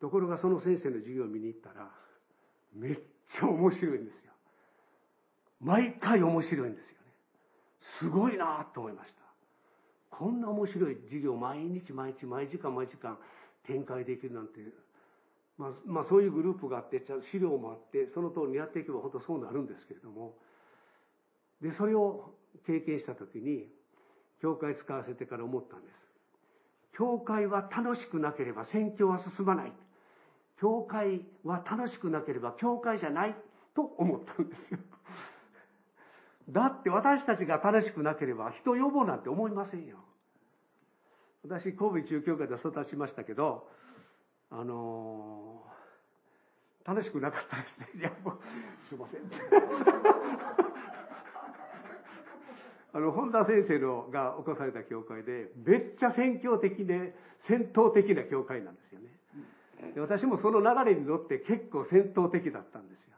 [0.02, 1.90] ところがその先生の授業を見に行ったら、
[2.76, 4.34] めっちゃ面白いんですよ。
[5.62, 7.14] 毎回面白いんですよね。
[8.00, 9.23] すごいなと思いました。
[10.18, 13.18] こんな面白い授業を毎日毎日毎時間毎時間
[13.66, 14.60] 展開できるなんて、
[15.58, 20.36] まあ、まあ、そういうグループがあって、ちゃんと資料もあって、その通りにやっていけば本当そうなるんですけれども、
[21.62, 22.34] で、それを
[22.66, 23.70] 経験したときに、
[24.42, 25.96] 教会使わせてから思ったんです。
[26.94, 29.74] 教会は楽しくなければ宣教は進まない。
[30.60, 33.36] 教会は楽しくなければ教会じゃない
[33.74, 34.80] と思ったんですよ。
[36.50, 39.98] だって私たちが楽しくなければ人呼ぼうなんて思いませんよ。
[41.44, 43.68] 私、神戸中教会で育ちましたけど、
[44.50, 47.90] あのー、楽しくなかったですね。
[47.96, 48.40] いや、もう、
[48.88, 49.22] すいません。
[52.96, 59.08] あの、本田先生のが起こされた教会で、めっちゃ宣教的で、戦闘的な教会なんですよね。
[59.94, 63.13] で私もその流れに乗って結構戦闘的だったんですよ。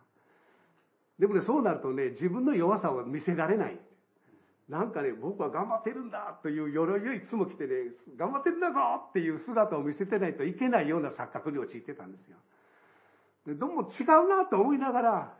[1.19, 3.79] でもね、そうなるとね、自分の弱さを見せられない。
[4.67, 12.37] なんかね、僕は頑張ってるんだという鎧をいつも着てね、頑張ってるんだぞっていう姿を見せてないといけないような錯覚に陥ってたんですよ。
[13.45, 15.33] でどうも違うなと思いながら、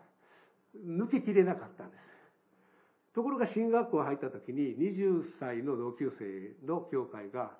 [0.86, 2.02] 抜けきれなかったんです。
[3.16, 7.52] ところが進学校入った時に20歳の同級生の教会が、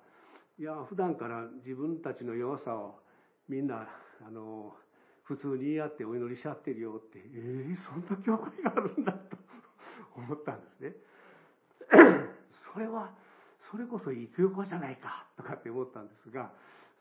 [0.58, 3.00] いや、普段から自分たちの弱さを
[3.48, 3.88] みんな、
[4.26, 4.76] あの、
[5.26, 9.36] 普通に言い合ってお祈りし合ってるよって、えー、そんな教会があるんだと
[10.14, 10.94] 思ったんですね。
[12.72, 13.12] それは、
[13.70, 16.52] それこそいい教会じゃないかとかって思ったんですが、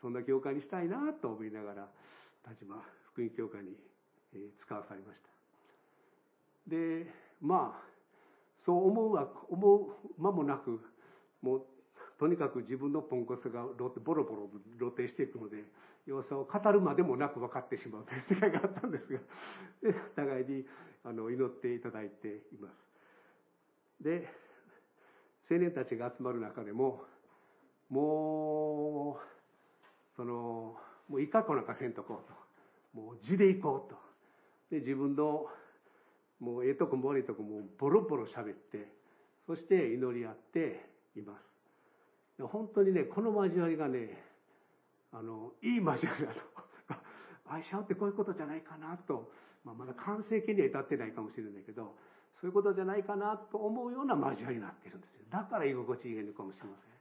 [0.02, 1.88] そんな教会にしたいなと思いながら、
[2.44, 2.82] 田島
[3.14, 3.78] 福音教会に
[4.60, 5.30] 使わされました。
[6.68, 7.06] で、
[7.42, 7.96] まあ、
[8.66, 10.82] そう思うは、思う間もなく、
[11.42, 11.66] もう、
[12.20, 15.64] とにかく自分のポンコツがボロボロ露呈していくので、
[16.06, 19.20] 様子を語るまでもなく分かってしまうという世界があったんですが、
[19.82, 20.66] で互いに
[21.04, 24.04] あの祈っていただいています。
[24.04, 24.28] で、
[25.50, 27.04] 青年たちが集まる中でも、
[27.90, 33.00] もう、その、もういかこなんかせんとこうと。
[33.00, 33.98] もう字でいこうと。
[34.72, 35.46] で、自分の、
[36.40, 38.88] もうええとこも悪いとこもボロボロ喋って、
[39.46, 41.55] そして祈り合っています。
[42.40, 44.22] 本当にね、この交わりがね、
[45.12, 46.42] あの、いい交わりだと。
[47.48, 49.32] 愛し合うってこういうことじゃないかなと、
[49.64, 51.96] まあ、まだ完成形には至ってないかもしれないけど、
[52.42, 55.22] そういうことじゃないかなと思うような交わりになってるんですよ。
[55.32, 56.96] だから居心地いいのかもしれません。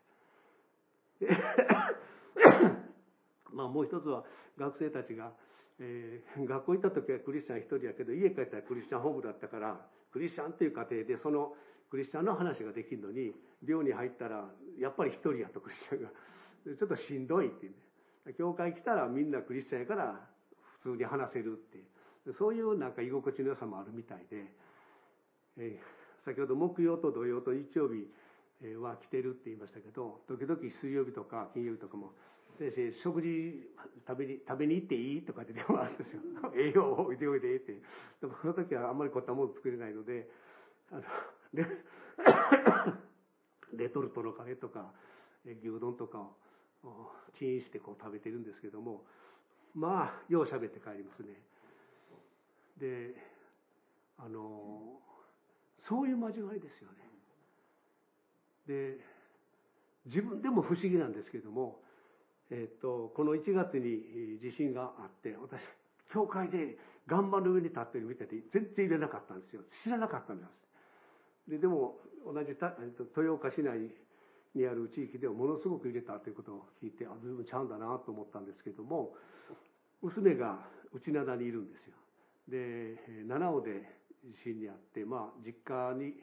[3.53, 4.25] まあもう一つは
[4.59, 5.33] 学生たちが、
[5.79, 9.81] えー、学校行った時はクリスチャン一人やけど家帰ったらクリスチャンホームだったから
[10.13, 11.55] クリスチャンっていう家庭でその
[11.95, 13.31] クリスチャンの話ができるのに
[13.63, 16.11] 寮に入ったらやっぱり一人やとクリスチャンが
[16.75, 17.73] ちょっとしんどいっていう
[18.27, 20.29] ね教会来たらみんなクリスチャンやから
[20.83, 21.79] 普通に話せるって
[22.37, 24.45] そういうなんか居心地の良さもあるみたいで、
[25.57, 28.11] えー、先ほど木曜と土曜と日曜日
[28.75, 32.13] は来てるって言いましたけど時々水曜日とか金曜日とかも
[32.59, 33.71] 先生、食事
[34.07, 36.21] 食べに、食べに行っていいとかって電話 あるんですよ。
[36.55, 37.73] 栄養を置いておいてって。
[38.21, 40.29] でもその時はあんまり凝ったもの作れないので、
[40.91, 41.03] あの、
[41.55, 41.67] レ
[43.87, 44.93] レトルトのカレーとか、
[45.45, 46.31] 牛丼とか
[46.83, 49.05] をチンしてこう食べてるんですけども、
[49.75, 51.43] まあ、よう喋って帰りますね。
[52.79, 53.15] で、
[54.19, 55.01] あの、
[55.89, 57.05] そういう交わりですよね。
[58.67, 58.99] で、
[60.07, 61.81] 自分でも不思議なんですけども、
[62.51, 65.61] えっと、この1月に地震があって、私、
[66.13, 69.63] 教会で岩盤の上に立ってる見てて、全然入れなかったんですよ。
[69.83, 70.49] 知らなかったんです。
[71.49, 73.91] で、でも、同じ豊岡市内
[74.55, 79.15] にある地域ではものすごく入れたということを聞いて、あ、随分ちゃうんだなと思ったんですけども、
[80.01, 80.59] 娘が
[80.93, 81.95] 内灘にいるんですよ。
[82.49, 83.83] で、七尾で
[84.25, 86.15] 地震にあって、まあ、実家に、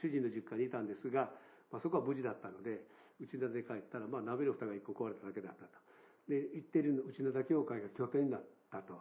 [0.00, 1.30] 主人の実家にいたんですが、
[1.70, 2.80] まあ、そこは無事だったので、
[3.20, 5.70] 内田で帰ったら、まあ、鍋の蓋が1個壊れただけだったと。
[6.28, 8.94] で、行ってる内灘教会が拠点になったと。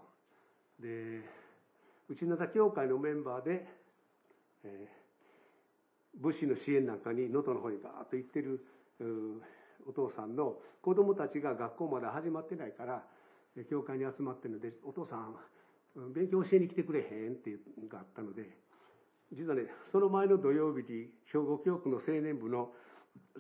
[0.80, 1.22] で、
[2.10, 3.68] 内灘教会のメンバーで、
[4.64, 5.07] えー、
[6.22, 8.66] 物資の支援なんかに能登の方にガーッと行ってる
[9.88, 13.04] お父さんの子供たちが学校まだ始まってないから、
[13.70, 15.36] 教会に集まってるので、お父さん、
[16.14, 18.58] 勉強教えに来てくれへんっていうのがあったので、
[19.34, 22.72] 実はね、その前の土曜日に兵庫教区の青年部の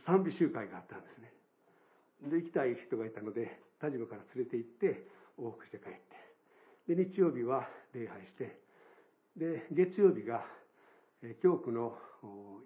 [0.06, 1.34] 賛美集会があったんですね。
[2.30, 5.92] で、行きたい人がいたので、田島から連れて行って、往復して帰っ
[6.88, 6.96] て。
[6.96, 8.60] で、日曜日は礼拝して、
[9.38, 10.44] で、月曜日が、
[11.42, 11.98] 教区の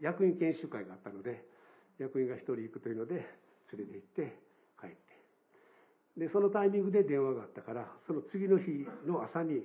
[0.01, 1.43] 役員研修会があったので、
[1.99, 3.25] 役員が一人行くというので、
[3.73, 4.37] 連れて行って
[4.79, 5.11] 帰って。
[6.17, 9.63] で、そのタイミングで電話があったから、その次の日の朝に、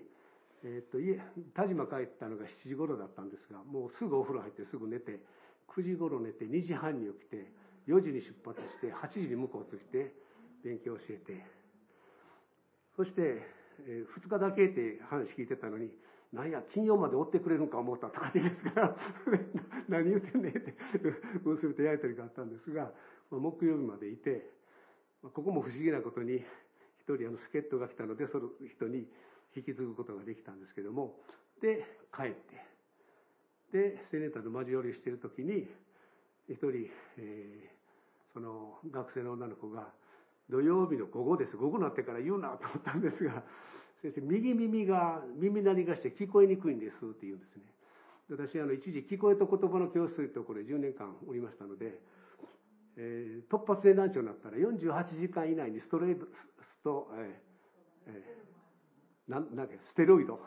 [0.64, 1.20] えっ、と、家、
[1.54, 5.20] 田島帰ったのが7時頃だったんですが、もうすぐお風呂入ってすぐ寝て、
[5.74, 7.50] 9時頃寝て2時半に起きて、
[7.88, 10.14] 4時に出発して、8時に向こう着いて、
[10.64, 11.44] 勉強教えて、
[12.96, 13.42] そして、
[13.86, 15.90] えー、2日だけって話聞いてたのに、
[16.32, 18.96] なんや、金曜まで追ってくれるんか思ったとかでですから、
[19.88, 20.74] 何言ってんねんって、
[21.44, 22.92] 娘とやりとりがあったんですが、
[23.30, 24.50] 木曜日までいて、
[25.22, 26.44] ここも不思議なことに、
[26.98, 29.08] 一人あの助っ人が来たので、その人に
[29.54, 31.20] 引き継ぐことができたんですけども、
[31.60, 31.84] で、
[32.14, 32.66] 帰って、
[33.72, 35.68] で、青年団の交わりをしているときに、
[36.48, 39.92] 一人、えー、その学生の女の子が、
[40.48, 41.56] 土曜日の午後です。
[41.56, 43.42] 午後になってから言うなと思ったんですが、
[44.02, 47.62] 先生、右耳が、耳鳴りがして聞こえにくいんですって言うんですね。
[48.28, 52.00] 私、あの、一時聞こえと言葉の教室というところで10年間おりましたので、
[52.96, 56.28] えー、突発性難聴になったら48時間以内にストレイド、ス
[56.82, 60.40] ト、えー、えー、なん、なんステロイド、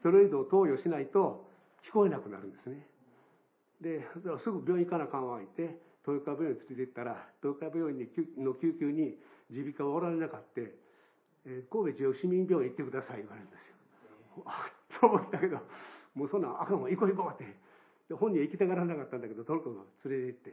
[0.00, 1.46] ステロイドを投与しないと
[1.88, 2.86] 聞こえなくなるんですね。
[3.80, 4.04] で、
[4.44, 8.08] すぐ病院から緩和いて、東京病院に連れて行ったら、東京病院
[8.38, 9.16] の救急に
[9.50, 10.60] 耳鼻科はおられなかった、
[11.46, 14.44] えー、神戸中央市民病院行ってください言われるんですよ。
[14.46, 15.58] あっと思ったけど、
[16.14, 17.48] もうそんなんあかんわ、行こう行こうって。
[18.08, 20.50] で本人は行きたがらなかったんだけど、トルコが連れて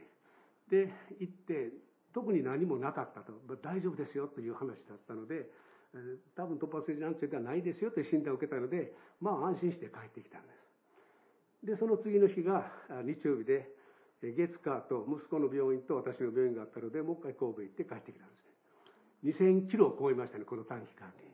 [0.70, 1.72] 行って、で、行って、
[2.14, 5.50] 特に何もなかったと、大丈夫ですよという話だったので、
[6.36, 10.52] 多分突発性難聴ではないですよという診断を受けたので、まあ安心して帰ってきたんで
[11.62, 11.66] す。
[11.66, 12.70] で、その次の日が
[13.04, 13.68] 日曜日で、
[14.22, 18.47] 月火と息子の病院と私の病院があったので、もう一回神戸行って帰ってきたんですね。
[19.24, 21.28] 2000キロを超えましたね、この短期間で。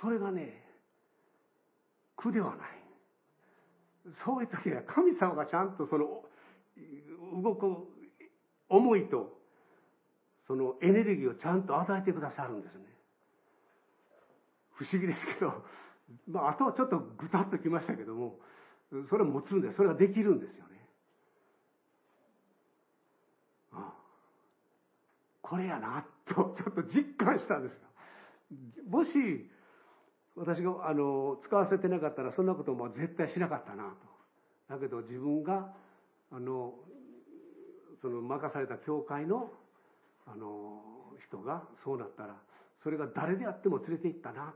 [0.00, 0.62] それがね、
[2.16, 2.68] 苦ではない。
[4.24, 6.22] そういう時は神様がちゃんとその
[7.42, 7.88] 動く
[8.68, 9.38] 思いと、
[10.46, 12.84] そのエネルギーをちゃんと与えてくださるんですね。
[14.72, 15.64] 不思議ですけど、
[16.28, 18.38] まあ、あとはちょっとぐたっときましたけども、
[19.10, 19.76] それを持つんです。
[19.76, 20.88] それができるんですよね。
[23.72, 23.92] あ
[25.37, 27.88] あこれやな、と、 ちょっと実感したんですよ。
[28.86, 29.10] もし、
[30.36, 33.88] 私が、あの、使わせてなかったら、そんなことも絶対しなかったな、
[34.68, 34.74] と。
[34.74, 35.74] だけど自分が、
[36.30, 36.74] あの、
[38.02, 39.50] その任された教会の、
[40.26, 42.36] あの、人がそうなったら、
[42.82, 44.54] それが誰であっても連れて行ったなっ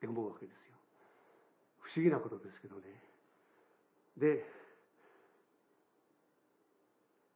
[0.00, 0.76] て思うわけですよ。
[1.80, 2.82] 不思議なことですけどね。
[4.16, 4.44] で、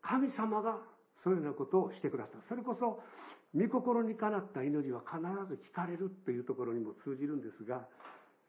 [0.01, 0.94] 神様が
[1.25, 2.43] そういうようなことをしてくださる。
[2.49, 3.03] それこそ、
[3.59, 7.87] 御心にかなった祈りは必ず聞かれるというところにも通じるんですが、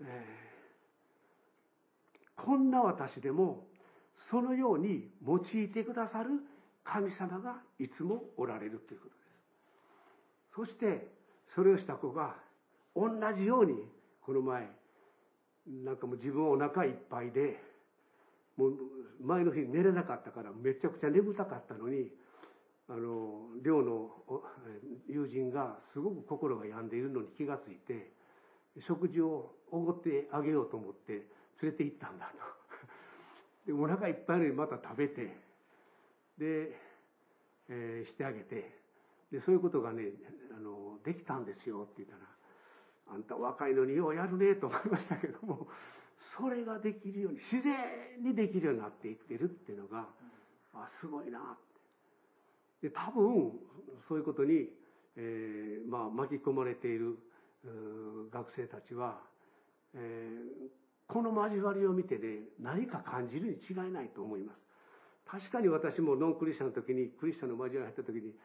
[0.02, 3.66] えー、こんな私でも、
[4.30, 6.32] そのように用いてくださる
[6.84, 10.66] 神様がいつもおられるということです。
[10.66, 11.08] そして、
[11.56, 12.36] それをした子が、
[12.96, 13.74] 同じように、
[14.22, 14.70] この前、
[15.68, 17.60] なんかもう自分お腹いっぱいで、
[18.58, 18.74] もう
[19.22, 22.10] 前の日寝れなかったからめちゃくちゃ眠たかったのに、
[22.88, 24.12] あの、寮の
[25.08, 28.12] 友人がすごく心が病んでいるのに気がついて、
[28.88, 31.14] 食事をおごってあげようと思って
[31.62, 32.32] 連れて行ったんだ
[33.66, 33.72] と。
[33.72, 35.36] で、お腹いっぱいのにまた食べて、
[36.38, 36.78] で、
[37.70, 38.72] えー、してあげて、
[39.32, 40.12] で、そういうことがね、
[40.56, 42.22] あの、できたんですよって言ったら、
[43.16, 45.68] あんた若いのにようやるねと思いましたけども、
[46.38, 50.06] それができるように、自然にできるようになっていってるっていうのが、
[50.74, 51.65] あ、すごいなって。
[52.86, 53.52] で、多分、
[54.08, 54.70] そういうことに、
[55.18, 57.18] えー、まあ、巻き込まれている
[58.32, 59.18] 学生たちは、
[59.96, 64.60] えー、この交わりを見てね、何か感じるに違いないと思います。
[65.26, 68.36] 確かに私もノンクリスチャンの時に、クリスチャンの交わりに入った時に、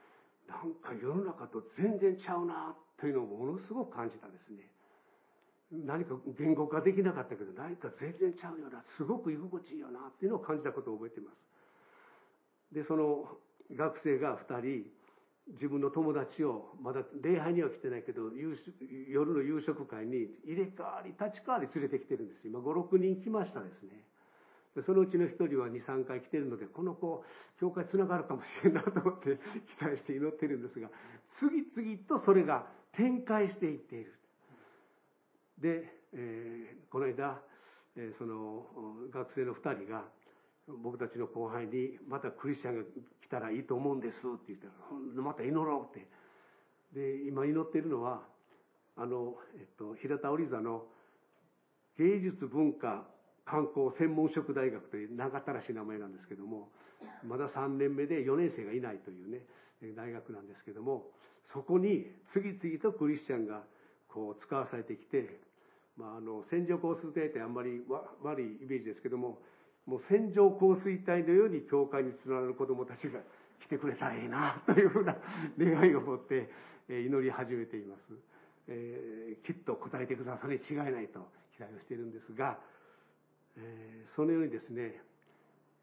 [0.49, 4.65] なんか世の中と全然ちゃうなというのをものすごく感じたんですね。
[5.85, 11.37] 何か言語化できなかったけど、何か全然ちゃうような、すごく居心地いいよなっていうのを感じたことを覚えています。
[12.73, 13.29] で、その
[13.77, 14.91] 学生が2人、
[15.55, 18.31] 自分の友達を、まだ礼拝には来てないけど、
[19.09, 22.47] 夜の夕食会に入れ替わり、立ち替わり連れてきてるんです。
[22.47, 24.05] 今5、6人来ましたですね。
[24.87, 27.25] そのうちの一人は2、3回来てるので、この子、
[27.59, 29.39] 教会つながるかもしれんなと思って
[29.79, 30.89] 期待して祈ってるんですが、
[31.39, 34.15] 次々とそれが展開していっている。
[35.59, 37.43] で、えー、この間、
[37.97, 40.05] えー、その学生の2人が、
[40.69, 42.85] 僕たちの後輩に、またクリスチャンが
[43.31, 46.07] たらいいと思うんですって言ったら、また祈ろうって。
[46.93, 48.23] で、今祈っているのは、
[48.97, 50.85] あの、えっと、平田織座の
[51.97, 53.07] 芸術文化
[53.45, 56.69] 観光専門職大学という長ったらしい名前なんですけども、
[57.25, 59.41] まだ3年目で4年生がいないというね、
[59.97, 61.07] 大学なんですけども、
[61.53, 63.63] そこに次々とクリスチャンが
[64.09, 65.41] こう使わされてきて、
[65.97, 67.83] まあ、あの、線状降水帯ってあんまり
[68.23, 69.39] 悪いイメージですけども、
[69.91, 73.19] もう線状降水帯のように教会につながる子供たちが
[73.59, 75.17] 来てくれたらいいな、というふうな
[75.59, 76.49] 願いを持って
[76.87, 78.15] 祈り始めています。
[78.69, 81.27] えー、きっと答えてくださるに違いないと
[81.57, 82.57] 期待をしているんですが、
[83.57, 85.03] えー、そのようにですね、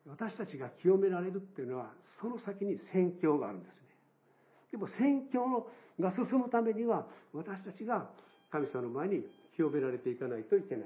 [0.07, 1.91] 私たちが清められるっていうのは、
[2.21, 3.75] その先に宣教があるんですね。
[4.71, 5.67] でも宣教
[5.99, 8.07] が進むためには、私たちが
[8.51, 9.23] 神様の前に
[9.57, 10.83] 清められていかないといけな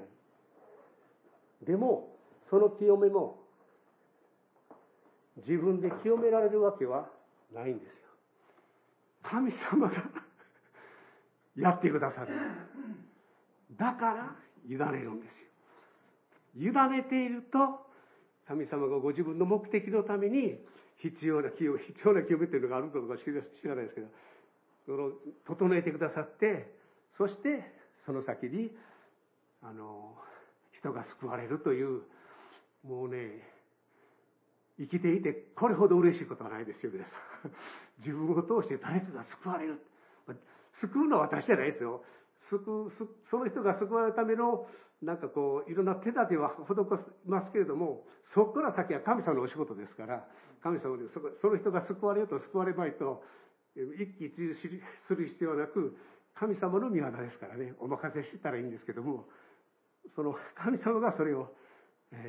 [1.64, 2.18] でも、
[2.52, 3.38] その清めも、
[5.48, 7.08] 自分で清められるわけは
[7.54, 7.94] ないんですよ。
[9.22, 9.94] 神様が
[11.56, 12.28] やってくださる。
[13.78, 14.36] だから、
[14.66, 15.28] 委ねるんで
[16.54, 16.70] すよ。
[16.70, 17.86] 委ねていると、
[18.46, 20.58] 神様がご自分の目的のために
[21.00, 23.24] 必要な清め、必要な清めというのがあるかどうか知
[23.66, 24.08] らないですけど、
[24.84, 25.12] その、
[25.46, 26.70] 整えてくださって、
[27.16, 27.64] そして、
[28.04, 28.70] その先に、
[29.62, 30.12] あの、
[30.78, 32.02] 人が救われるという、
[32.84, 33.42] もうね、
[34.78, 37.16] 生きていてこれほど嬉しいことはないですよ、皆さ
[37.46, 37.52] ん。
[37.98, 39.78] 自分を通して誰かが救われる。
[40.80, 42.02] 救うのは私じゃないですよ。
[42.50, 42.92] 救う、
[43.30, 44.66] その人が救われるための、
[45.00, 50.26] なんかこう、いろんな手立ては施しますけれども、そこから先は神様のお仕事ですから、
[50.62, 51.04] 神様で
[51.40, 53.22] その人が救われようと救われまいと、
[53.74, 55.96] 一喜一憂する必要はなく、
[56.34, 59.28] 神様の御業ですからね、お任せしたらいいんですけども、
[60.14, 61.54] その神様がそれを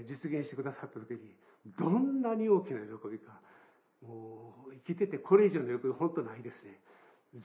[0.07, 1.35] 実現してくださった時に、
[1.77, 3.39] どんなに大きな喜びか、
[4.01, 6.79] もう生きててこれ以上の喜び本当ないですね。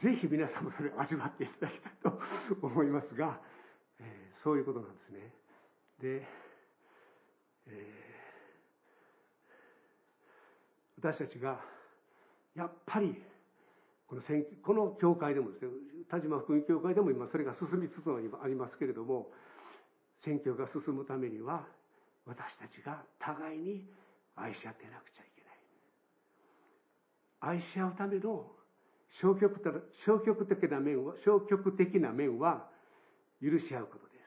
[0.02, 2.20] ぜひ皆さんもそれを味わっていただきたいと
[2.60, 3.40] 思いますが、
[4.00, 5.32] えー、そういうことなんですね。
[6.00, 6.26] で、
[7.68, 11.60] えー、私たちが、
[12.54, 13.16] やっぱり、
[14.06, 15.70] この選この教会でもですね、
[16.10, 19.30] 田島福音教会でも今それが進みつつありますけれども、
[20.24, 21.66] 選挙が進むためには、
[22.28, 23.88] 私たちが互いに
[24.36, 25.42] 愛し合ってなくちゃいけ
[27.48, 27.56] ない。
[27.56, 28.52] 愛し合うための
[29.20, 29.58] 消極
[30.04, 32.68] 消極的な面は、消極的な面は
[33.42, 34.18] 許し合うことです。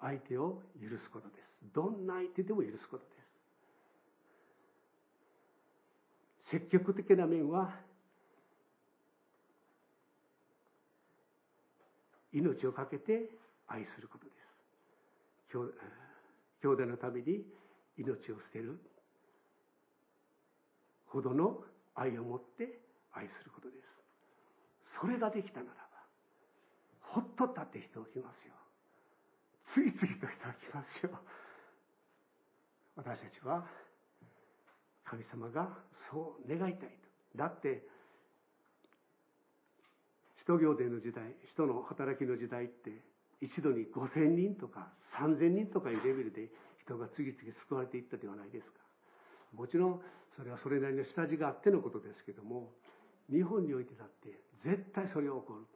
[0.00, 1.74] 相手を許すことです。
[1.74, 3.10] どんな相手でも許すことで
[6.48, 6.52] す。
[6.52, 7.74] 積極的な面は、
[12.32, 13.30] 命を懸けて
[13.66, 14.51] 愛することです。
[15.52, 17.44] 兄弟のために
[17.98, 18.80] 命を捨てる
[21.06, 21.60] ほどの
[21.94, 22.80] 愛を持って
[23.12, 23.82] 愛することです。
[25.00, 25.82] それができたならば、
[27.00, 28.54] ほっとったって人が来ますよ。
[29.74, 31.10] 次々と人が来ますよ。
[32.96, 33.66] 私たちは、
[35.04, 35.68] 神様が
[36.10, 36.88] そう願いたい
[37.34, 37.38] と。
[37.38, 37.82] だって、
[40.38, 43.11] 使徒行伝の時代、人の働きの時代って、
[43.42, 44.88] 一度に5000人とか
[45.18, 46.48] 3000人とかいうレベルで
[46.80, 48.78] 人が次々救われていったではないですか。
[49.52, 50.00] もちろん、
[50.36, 52.72] それはそれなりの下地があってのことですけども、
[53.30, 55.66] 日本においてだって絶対それが起こる。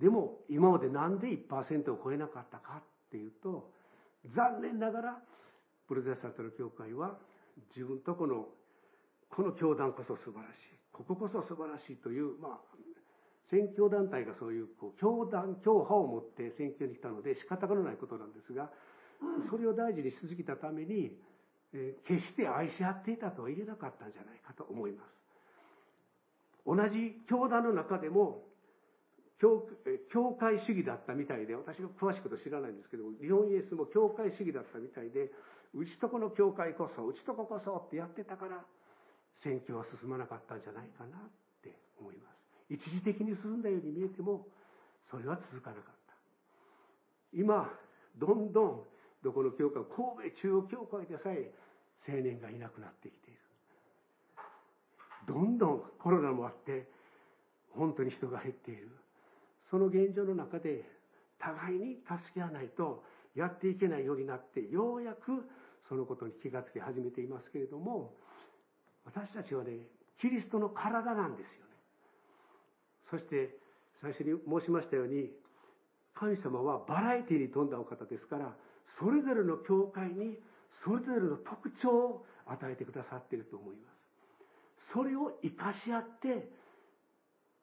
[0.00, 3.70] でも、今までなんで1%を超えなかったかっていうと、
[4.34, 5.22] 残念ながら、
[5.88, 7.18] プロテスタントの教会は、
[7.76, 8.46] 自分とこの、
[9.28, 10.80] この教団こそ素晴らしい。
[10.92, 12.60] こここそ素晴らしいという、まあ、
[13.50, 18.70] 宣教団体がそういう、こう、教団、教派を持って宣教に来たので仕方がないことなんですが、
[19.50, 21.18] それを大事にし続けたために、
[21.72, 25.20] え決して愛し合っていたとは言えなかったんじゃないかと思います。
[26.66, 28.46] 同じ教団の中でも、
[29.40, 29.66] 教
[30.12, 35.30] 教会主義だったみたいで、私が詳しいこと知らないんですけども、日本イエスも教会主義だったみたいで、
[35.74, 38.64] うちとこの教会こそ、うちとここそってやってたから、
[39.42, 41.20] 選挙は進まなかったんじゃないかなっ
[41.62, 42.39] て思います。
[42.70, 44.46] 一時的に進んだように見えても、
[45.10, 46.14] それは続かなかった。
[47.32, 47.68] 今、
[48.16, 48.82] どんどん
[49.22, 51.52] どこの教会、神戸中央教会でさえ
[52.08, 53.40] 青年がいなくなってきている。
[55.26, 56.88] どんどんコロナもあって、
[57.72, 58.88] 本当に人が減っている。
[59.70, 60.84] その現状の中で、
[61.38, 63.04] 互いに助け合わないと
[63.34, 65.48] やっていけないようになって、ようやく
[65.88, 68.14] そのことに気がつき始めていますけれども、
[69.04, 69.72] 私たちはね、
[70.20, 71.59] キリストの体なんですよ。
[73.10, 73.50] そして、
[74.00, 75.30] 最初に申しましたように、
[76.14, 78.54] 神様はバラエティに富んだお方ですから、
[78.98, 80.38] それぞれの教会に
[80.84, 84.92] それぞれの特徴を与えてくださっていると思います。
[84.92, 86.48] それを生かし合って、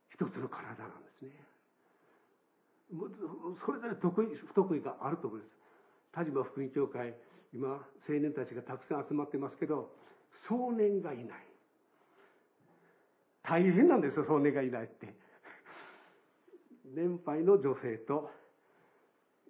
[0.10, 1.32] 一つの体なんですね。
[3.66, 5.52] それぞれ得意、不得意があると思います。
[6.14, 7.16] 田島福音教会、
[7.54, 7.70] 今、
[8.08, 9.92] 青年たちがたくさん集まってますけど、
[10.48, 11.48] 少年がいない。
[13.44, 15.14] 大変なんですよ、少年がいないって。
[16.96, 18.30] 年配の女性と、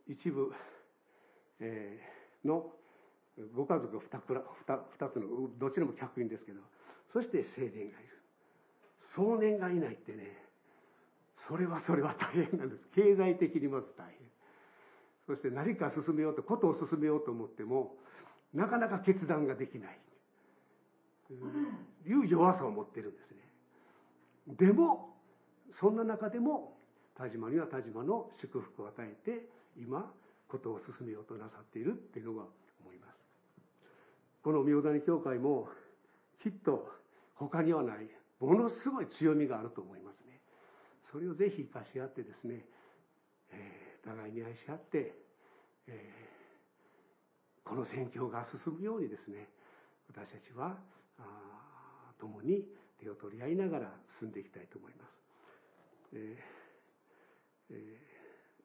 [0.08, 0.54] 一部、
[1.60, 2.72] えー、の
[3.56, 4.02] ご家族 2,
[5.00, 6.62] 2, つの、どちらも客員ですけど、
[7.14, 8.18] そして青年がいる。
[9.16, 10.38] 少年がいないってね、
[11.48, 12.82] それはそれは大変なんです。
[12.94, 14.16] 経済的にまず大変。
[15.28, 17.96] そして何か進めようと、ことを進めようと思っても、
[18.54, 20.00] なかなか決断ができない。
[22.08, 24.68] いう弱さを持ってるんですね。
[24.68, 25.18] でも、
[25.80, 26.77] そんな中でも、
[27.18, 30.06] 田島には田島の祝福を与えて、今、
[30.48, 32.44] ことを進めようとなさっているっていうのが
[32.80, 33.18] 思います。
[34.44, 35.68] この明谷教会も、
[36.44, 36.88] きっと
[37.36, 38.08] 他にはない、
[38.40, 40.40] ものすごい強みがあると思いますね。
[41.12, 42.64] それをぜひ生かし合ってですね、
[43.52, 45.14] えー、互いに愛し合って、
[45.88, 49.50] えー、この宣教が進むようにですね、
[50.08, 50.78] 私たちは、
[52.20, 52.64] 共に
[53.00, 55.12] 手を取り合いながら進んでいきたいと思います。
[56.14, 56.57] えー、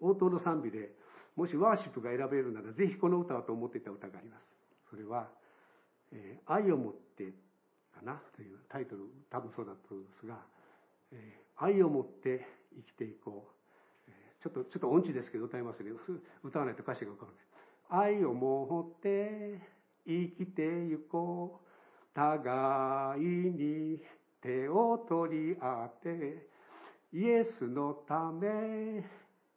[0.00, 0.90] 応答の賛美で、
[1.36, 4.42] もしワーシップが選べるなら、ぜひこの歌をと思っていた歌があります。
[4.90, 5.28] それは、
[6.12, 7.32] えー、愛を持って
[7.94, 10.38] かなというタイトル、多分そうだと思いますが、
[11.12, 13.48] えー、愛を持って生きていこ
[14.09, 14.11] う。
[14.11, 15.96] え、ちょっと、ちょっと音痴ですけど歌いますけど、
[16.42, 17.26] 歌わないと歌詞がわか
[17.90, 18.14] らない。
[18.14, 19.61] 愛を持って
[20.07, 21.72] 生きてゆこう。
[22.14, 23.98] 互いに
[24.42, 26.46] 手を取り合って、
[27.14, 29.04] イエスのため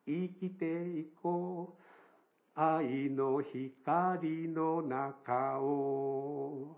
[0.06, 1.86] 生きていこう。
[2.58, 6.78] 愛の光の中を。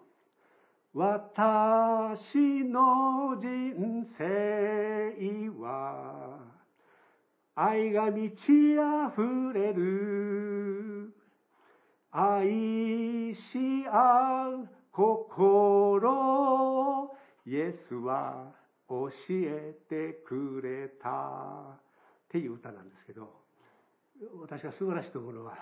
[0.93, 4.23] 私の人生
[5.59, 6.39] は
[7.55, 8.41] 愛が満ち
[8.73, 11.13] 溢れる。
[12.11, 16.07] 愛し合う心
[17.45, 21.87] イエスは教えてくれた。
[22.27, 23.31] っていう歌なんですけど
[24.41, 25.55] 私が素晴らしいと思うのは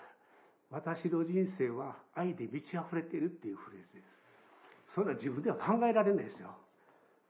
[0.71, 4.05] 私の人生は愛で満ち溢れているっていうフレーズです。
[4.95, 6.55] そんな自分では考えられないですよ。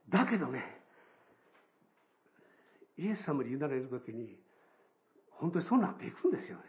[0.10, 0.64] だけどね
[2.98, 4.38] イエス様に委ねる時に
[5.32, 6.64] 本当にそうなっていくんですよね。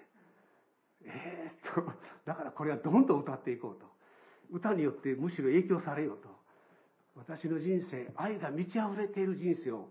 [1.05, 1.93] えー、っと
[2.25, 3.87] だからこれはどんどん歌っていこうと。
[4.51, 6.29] 歌によってむしろ影響されようと。
[7.17, 9.89] 私の人生愛が満ち溢れている人生を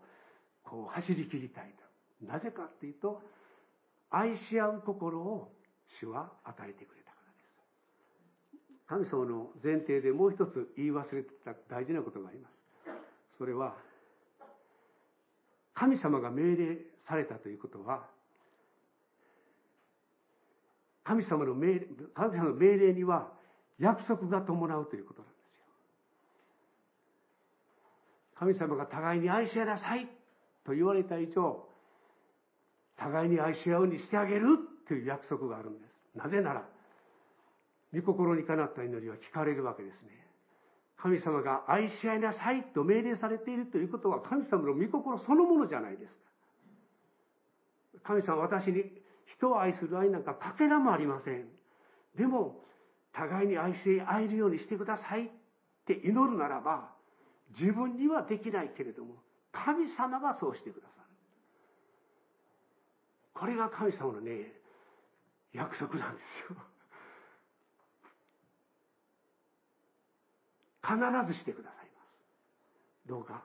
[0.63, 1.73] こう走り切りたい
[2.21, 2.25] と。
[2.25, 3.21] なぜかっていうと
[4.09, 5.51] 愛し合う心を
[5.99, 9.09] 主は与えてくれたからです。
[9.09, 12.53] 神様の前提でもう一つ言い忘れてた大事なことがあります。
[13.37, 13.75] それは
[15.73, 18.07] 神様が命令されたということは
[21.03, 23.27] 神様の命令神様の命令には
[23.77, 25.65] 約束が伴うということなんですよ。
[28.39, 30.07] 神様が互いに愛し合いなさい
[30.65, 31.63] と言われた以上、
[32.97, 34.57] 互いに愛し合うにしてあげる
[34.87, 36.17] という約束があるんです。
[36.17, 36.63] なぜなら、
[37.93, 40.25] 御心にかなった祈りは聞かれるわけですね。
[40.97, 46.25] 神様が愛し合いなさいと命令されているということは神様の御心そのものじゃないですか。
[48.03, 48.83] 神様は私に
[49.37, 51.45] 人を愛する愛なんかかけらもありません。
[52.17, 52.63] でも、
[53.13, 55.29] 互いに愛し合えるようにしてくださいっ
[55.85, 56.94] て祈るならば、
[57.59, 59.15] 自分にはできないけれども、
[59.51, 61.07] 神様がそうしてくださる。
[63.33, 64.51] これが神様のね、
[65.53, 66.57] 約束なんですよ。
[70.83, 70.97] 必
[71.33, 73.09] ずしてくださいます。
[73.09, 73.43] どうか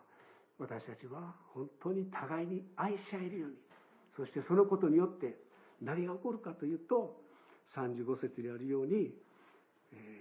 [0.59, 3.57] 私たちは本当に互いに愛し合えるように、
[4.17, 5.39] そしてそのことによって
[5.81, 7.17] 何が起こるかというと、
[7.75, 9.15] 35節にあるように
[9.93, 10.21] え、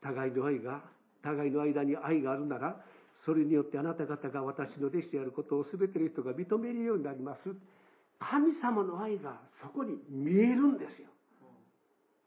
[0.00, 0.82] 互いの愛が、
[1.22, 2.76] 互いの間に愛があるなら、
[3.24, 7.40] それによってあなた方が私の弟子であることを全ての人が認めるようになります。
[8.18, 11.08] 神様の愛がそこに見えるんですよ。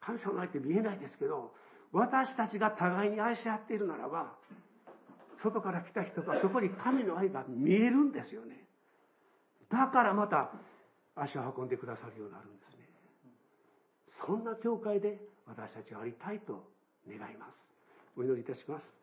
[0.01, 1.53] 神様の愛って見えないですけど、
[1.91, 4.33] 私たちが互いに愛し合っているならば、
[5.43, 8.67] 外から来た人がそこに神の愛が見えるんですよね。
[9.69, 10.51] だからまた
[11.15, 12.89] 足を運んでくださるようになるんですね。
[14.25, 16.63] そんな教会で私たちはありたいと
[17.07, 17.72] 願います。
[18.15, 19.02] お祈りいたします。